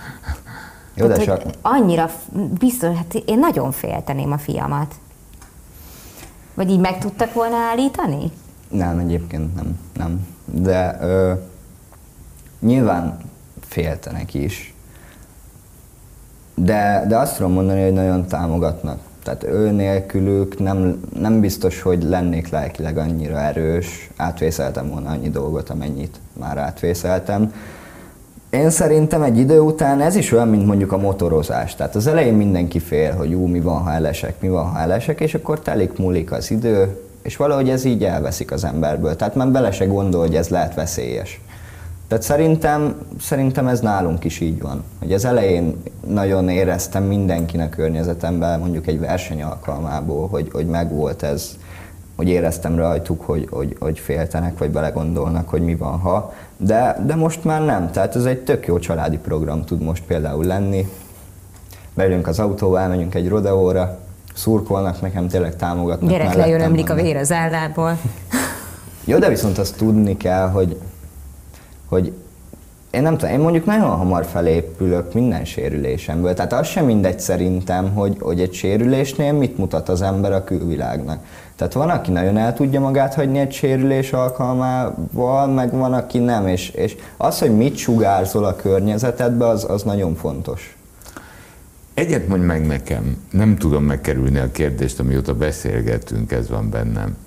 Jó, 0.95 1.07
de 1.07 1.17
csak, 1.17 1.41
annyira 1.61 2.09
biztos, 2.59 2.95
hát 2.95 3.13
én 3.13 3.39
nagyon 3.39 3.71
félteném 3.71 4.31
a 4.31 4.37
fiamat. 4.37 4.95
Vagy 6.53 6.69
így 6.69 6.79
meg 6.79 6.97
tudtak 6.97 7.33
volna 7.33 7.55
állítani? 7.55 8.31
Nem, 8.69 8.99
egyébként 8.99 9.55
nem, 9.55 9.79
nem. 9.93 10.27
De 10.45 10.97
ö, 11.01 11.33
nyilván 12.59 13.17
féltenek 13.59 14.33
is. 14.33 14.73
De, 16.55 17.05
de 17.07 17.17
azt 17.17 17.35
tudom 17.35 17.51
mondani, 17.51 17.83
hogy 17.83 17.93
nagyon 17.93 18.27
támogatnak. 18.27 18.99
Tehát 19.23 19.43
ő 19.43 19.71
nélkülük 19.71 20.59
nem, 20.59 20.99
nem 21.19 21.39
biztos, 21.39 21.81
hogy 21.81 22.03
lennék 22.03 22.49
lelkileg 22.49 22.97
annyira 22.97 23.39
erős, 23.39 24.09
átvészeltem 24.15 24.89
volna 24.89 25.09
annyi 25.09 25.29
dolgot, 25.29 25.69
amennyit 25.69 26.19
már 26.39 26.57
átvészeltem. 26.57 27.53
Én 28.55 28.69
szerintem 28.69 29.21
egy 29.21 29.37
idő 29.37 29.59
után 29.59 30.01
ez 30.01 30.15
is 30.15 30.31
olyan, 30.31 30.47
mint 30.47 30.65
mondjuk 30.65 30.91
a 30.91 30.97
motorozás. 30.97 31.75
Tehát 31.75 31.95
az 31.95 32.07
elején 32.07 32.33
mindenki 32.33 32.79
fél, 32.79 33.13
hogy 33.13 33.33
ú, 33.33 33.45
mi 33.45 33.59
van, 33.59 33.81
ha 33.81 33.91
elesek, 33.91 34.41
mi 34.41 34.47
van, 34.47 34.65
ha 34.65 34.79
elesek, 34.79 35.19
és 35.19 35.33
akkor 35.33 35.59
telik, 35.59 35.97
múlik 35.97 36.31
az 36.31 36.51
idő, 36.51 37.01
és 37.21 37.35
valahogy 37.35 37.69
ez 37.69 37.83
így 37.83 38.03
elveszik 38.03 38.51
az 38.51 38.63
emberből. 38.63 39.15
Tehát 39.15 39.35
már 39.35 39.47
bele 39.47 39.71
se 39.71 39.85
gondol, 39.85 40.19
hogy 40.19 40.35
ez 40.35 40.49
lehet 40.49 40.75
veszélyes. 40.75 41.41
Tehát 42.07 42.23
szerintem, 42.23 42.95
szerintem 43.19 43.67
ez 43.67 43.79
nálunk 43.79 44.23
is 44.23 44.39
így 44.39 44.61
van. 44.61 44.83
Hogy 44.99 45.13
az 45.13 45.25
elején 45.25 45.81
nagyon 46.07 46.49
éreztem 46.49 47.03
mindenkinek 47.03 47.69
környezetemben, 47.69 48.59
mondjuk 48.59 48.87
egy 48.87 48.99
verseny 48.99 49.43
alkalmából, 49.43 50.27
hogy, 50.27 50.49
hogy 50.51 50.65
megvolt 50.65 51.23
ez, 51.23 51.57
hogy 52.15 52.27
éreztem 52.27 52.75
rajtuk, 52.75 53.21
hogy, 53.21 53.47
hogy, 53.51 53.75
hogy 53.79 53.99
féltenek, 53.99 54.57
vagy 54.57 54.71
belegondolnak, 54.71 55.49
hogy 55.49 55.61
mi 55.61 55.75
van, 55.75 55.99
ha. 55.99 56.33
De, 56.57 56.97
de 57.05 57.15
most 57.15 57.43
már 57.43 57.65
nem. 57.65 57.91
Tehát 57.91 58.15
ez 58.15 58.25
egy 58.25 58.39
tök 58.39 58.65
jó 58.67 58.79
családi 58.79 59.17
program 59.17 59.65
tud 59.65 59.81
most 59.81 60.03
például 60.03 60.45
lenni. 60.45 60.87
Beülünk 61.93 62.27
az 62.27 62.39
autóval, 62.39 62.79
elmegyünk 62.79 63.15
egy 63.15 63.27
rodeóra, 63.27 63.97
szurkolnak 64.33 65.01
nekem, 65.01 65.27
tényleg 65.27 65.55
támogatnak. 65.55 66.09
Gyerek 66.09 66.33
lejön, 66.33 66.61
ömlik 66.61 66.89
a 66.89 66.93
vér 66.93 67.15
az 67.15 67.31
állából. 67.31 67.97
Jó, 69.05 69.17
de 69.17 69.29
viszont 69.29 69.57
azt 69.57 69.77
tudni 69.77 70.17
kell, 70.17 70.49
hogy, 70.49 70.79
hogy 71.85 72.13
én 72.95 73.01
nem 73.01 73.17
tudom, 73.17 73.33
én 73.33 73.39
mondjuk 73.39 73.65
nagyon 73.65 73.89
hamar 73.89 74.25
felépülök 74.25 75.13
minden 75.13 75.45
sérülésemből. 75.45 76.33
Tehát 76.33 76.53
az 76.53 76.67
sem 76.67 76.85
mindegy 76.85 77.19
szerintem, 77.19 77.93
hogy, 77.93 78.17
hogy 78.19 78.41
egy 78.41 78.53
sérülésnél 78.53 79.33
mit 79.33 79.57
mutat 79.57 79.89
az 79.89 80.01
ember 80.01 80.31
a 80.31 80.43
külvilágnak. 80.43 81.23
Tehát 81.55 81.73
van, 81.73 81.89
aki 81.89 82.11
nagyon 82.11 82.37
el 82.37 82.53
tudja 82.53 82.79
magát 82.79 83.13
hagyni 83.13 83.39
egy 83.39 83.51
sérülés 83.51 84.13
alkalmával, 84.13 85.47
meg 85.47 85.71
van, 85.71 85.93
aki 85.93 86.17
nem. 86.17 86.47
És, 86.47 86.69
és 86.69 86.95
az, 87.17 87.39
hogy 87.39 87.55
mit 87.55 87.77
sugárzol 87.77 88.45
a 88.45 88.55
környezetedbe, 88.55 89.47
az, 89.47 89.65
az 89.69 89.83
nagyon 89.83 90.15
fontos. 90.15 90.77
Egyet 91.93 92.27
mondj 92.27 92.45
meg 92.45 92.65
nekem, 92.65 93.17
nem 93.31 93.57
tudom 93.57 93.83
megkerülni 93.83 94.39
a 94.39 94.51
kérdést, 94.51 94.99
amióta 94.99 95.33
beszélgetünk, 95.33 96.31
ez 96.31 96.49
van 96.49 96.69
bennem. 96.69 97.17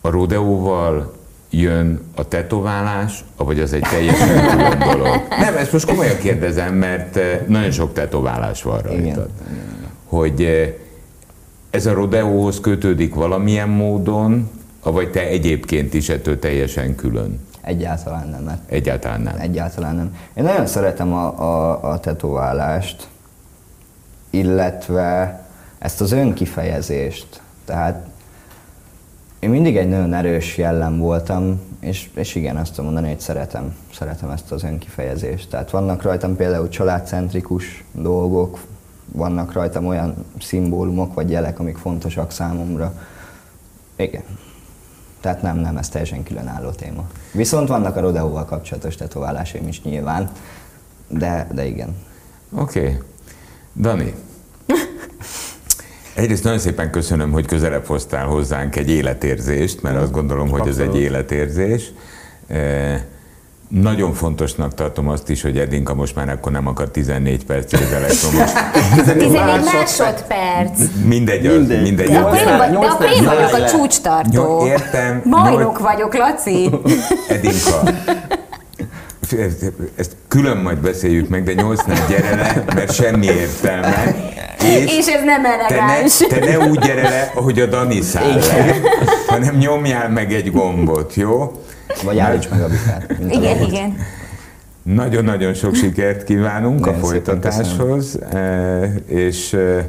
A 0.00 0.10
rodeóval 0.10 1.18
jön 1.50 2.00
a 2.14 2.28
tetoválás, 2.28 3.24
vagy 3.36 3.60
az 3.60 3.72
egy 3.72 3.86
teljesen 3.90 4.46
külön 4.50 4.78
dolog? 4.78 5.22
Nem, 5.38 5.56
ezt 5.56 5.72
most 5.72 5.86
komolyan 5.86 6.18
kérdezem, 6.18 6.74
mert 6.74 7.18
nagyon 7.46 7.70
sok 7.70 7.92
tetoválás 7.92 8.62
van 8.62 8.78
rajtad. 8.78 9.00
Igen. 9.00 9.28
Hogy 10.04 10.48
ez 11.70 11.86
a 11.86 11.92
rodeóhoz 11.92 12.60
kötődik 12.60 13.14
valamilyen 13.14 13.68
módon, 13.68 14.50
vagy 14.82 15.10
te 15.10 15.20
egyébként 15.20 15.94
is 15.94 16.08
ettől 16.08 16.38
teljesen 16.38 16.94
külön? 16.94 17.40
Egyáltalán 17.60 18.28
nem. 18.28 18.42
Mert 18.42 18.70
Egyáltalán 18.70 19.20
nem. 19.20 19.34
Egyáltalán 19.38 19.94
nem. 19.94 20.16
Én 20.34 20.44
nagyon 20.44 20.66
szeretem 20.66 21.12
a, 21.12 21.40
a, 21.40 21.82
a 21.90 22.00
tetoválást, 22.00 23.08
illetve 24.30 25.40
ezt 25.78 26.00
az 26.00 26.12
önkifejezést. 26.12 27.40
Tehát 27.64 28.06
én 29.40 29.50
mindig 29.50 29.76
egy 29.76 29.88
nagyon 29.88 30.14
erős 30.14 30.56
jellem 30.56 30.98
voltam, 30.98 31.60
és, 31.80 32.10
és 32.14 32.34
igen, 32.34 32.56
azt 32.56 32.70
tudom 32.70 32.84
mondani, 32.84 33.08
hogy 33.08 33.20
szeretem, 33.20 33.76
szeretem 33.92 34.30
ezt 34.30 34.52
az 34.52 34.62
önkifejezést. 34.62 35.50
Tehát 35.50 35.70
vannak 35.70 36.02
rajtam 36.02 36.36
például 36.36 36.68
családcentrikus 36.68 37.84
dolgok, 37.92 38.58
vannak 39.12 39.52
rajtam 39.52 39.86
olyan 39.86 40.14
szimbólumok 40.40 41.14
vagy 41.14 41.30
jelek, 41.30 41.58
amik 41.58 41.76
fontosak 41.76 42.30
számomra. 42.30 42.92
Igen. 43.96 44.22
Tehát 45.20 45.42
nem, 45.42 45.56
nem, 45.56 45.76
ez 45.76 45.88
teljesen 45.88 46.22
különálló 46.22 46.70
téma. 46.70 47.08
Viszont 47.32 47.68
vannak 47.68 47.96
a 47.96 48.00
rodeóval 48.00 48.44
kapcsolatos 48.44 48.94
tetoválásaim 48.94 49.68
is 49.68 49.82
nyilván, 49.82 50.30
de, 51.08 51.48
de 51.52 51.66
igen. 51.66 51.96
Oké. 52.54 52.80
Okay. 52.80 52.98
Dani, 53.76 54.14
Egyrészt 56.20 56.44
nagyon 56.44 56.58
szépen 56.58 56.90
köszönöm, 56.90 57.32
hogy 57.32 57.46
közelebb 57.46 57.86
hoztál 57.86 58.26
hozzánk 58.26 58.76
egy 58.76 58.90
életérzést, 58.90 59.82
mert 59.82 59.96
azt 59.96 60.12
gondolom, 60.12 60.48
hogy 60.48 60.68
ez 60.68 60.78
egy 60.78 60.96
életérzés. 60.96 61.92
Nagyon 63.68 64.12
fontosnak 64.12 64.74
tartom 64.74 65.08
azt 65.08 65.28
is, 65.28 65.42
hogy 65.42 65.58
Edinka 65.58 65.94
most 65.94 66.14
már 66.14 66.28
akkor 66.28 66.52
nem 66.52 66.66
akar 66.66 66.88
14 66.90 67.44
perc 67.44 67.72
az 67.72 67.92
elektromos. 67.92 68.50
14 69.14 69.30
másodperc. 69.64 70.80
Mindegy, 71.04 71.46
az, 71.46 71.56
mindegy. 71.56 71.82
mindegy. 71.82 72.08
De 72.08 72.18
akkor 72.18 72.36
én, 72.36 72.56
vagy, 72.56 72.70
de 72.70 72.86
akkor 72.86 73.06
én 73.10 73.24
vagyok 73.24 73.52
a 73.52 73.68
csúcstartó. 73.68 74.66
Értem. 74.66 75.22
Bajnok 75.30 75.78
vagyok, 75.78 76.14
Laci. 76.14 76.70
Edinka, 77.28 77.82
ezt 79.94 80.16
külön 80.28 80.56
majd 80.56 80.78
beszéljük 80.78 81.28
meg, 81.28 81.42
de 81.42 81.52
nyolcnál 81.52 82.06
gyere 82.08 82.34
le, 82.34 82.64
mert 82.74 82.94
semmi 82.94 83.26
értelme. 83.26 84.14
És, 84.64 84.96
és 84.96 85.06
ez 85.06 85.24
nem 85.24 85.44
elegáns. 85.44 86.16
Te 86.16 86.38
ne, 86.38 86.46
te 86.46 86.58
ne 86.58 86.68
úgy 86.68 86.78
gyere 86.78 87.02
le, 87.02 87.32
ahogy 87.34 87.60
a 87.60 87.66
Dani 87.66 88.00
száll 88.00 88.34
le, 88.34 88.80
hanem 89.26 89.56
nyomjál 89.56 90.08
meg 90.08 90.32
egy 90.32 90.52
gombot, 90.52 91.14
jó? 91.14 91.62
Vagy 92.04 92.18
állíts 92.18 92.48
meg 92.48 92.62
a 92.62 92.68
bikát. 92.68 93.14
Igen, 93.30 93.62
igen. 93.62 93.96
Nagyon-nagyon 94.82 95.54
sok 95.54 95.74
sikert 95.82 96.24
kívánunk 96.24 96.86
a 96.86 96.94
folytatáshoz, 96.94 98.18
eh, 98.32 98.90
és 99.06 99.52
eh, 99.52 99.84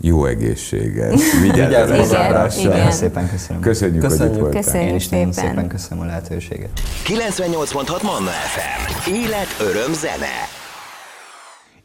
jó 0.00 0.24
egészséget. 0.24 1.14
Vigyázz 1.42 2.12
a 2.12 2.90
szépen 2.90 3.30
köszönöm. 3.30 3.62
Köszönjük, 3.62 4.02
köszönjük, 4.02 4.28
hogy 4.28 4.34
itt 4.34 4.40
voltál. 4.40 4.62
Köszönjük 4.62 4.90
Én 4.90 4.96
is 4.96 5.08
nagyon 5.08 5.32
szépen 5.32 5.68
köszönöm 5.68 6.02
a 6.02 6.06
lehetőséget. 6.06 6.68
98.6 7.06 8.02
Manna 8.02 8.30
FM. 8.30 9.10
Élet, 9.10 9.56
öröm, 9.60 9.92
zene. 9.92 10.59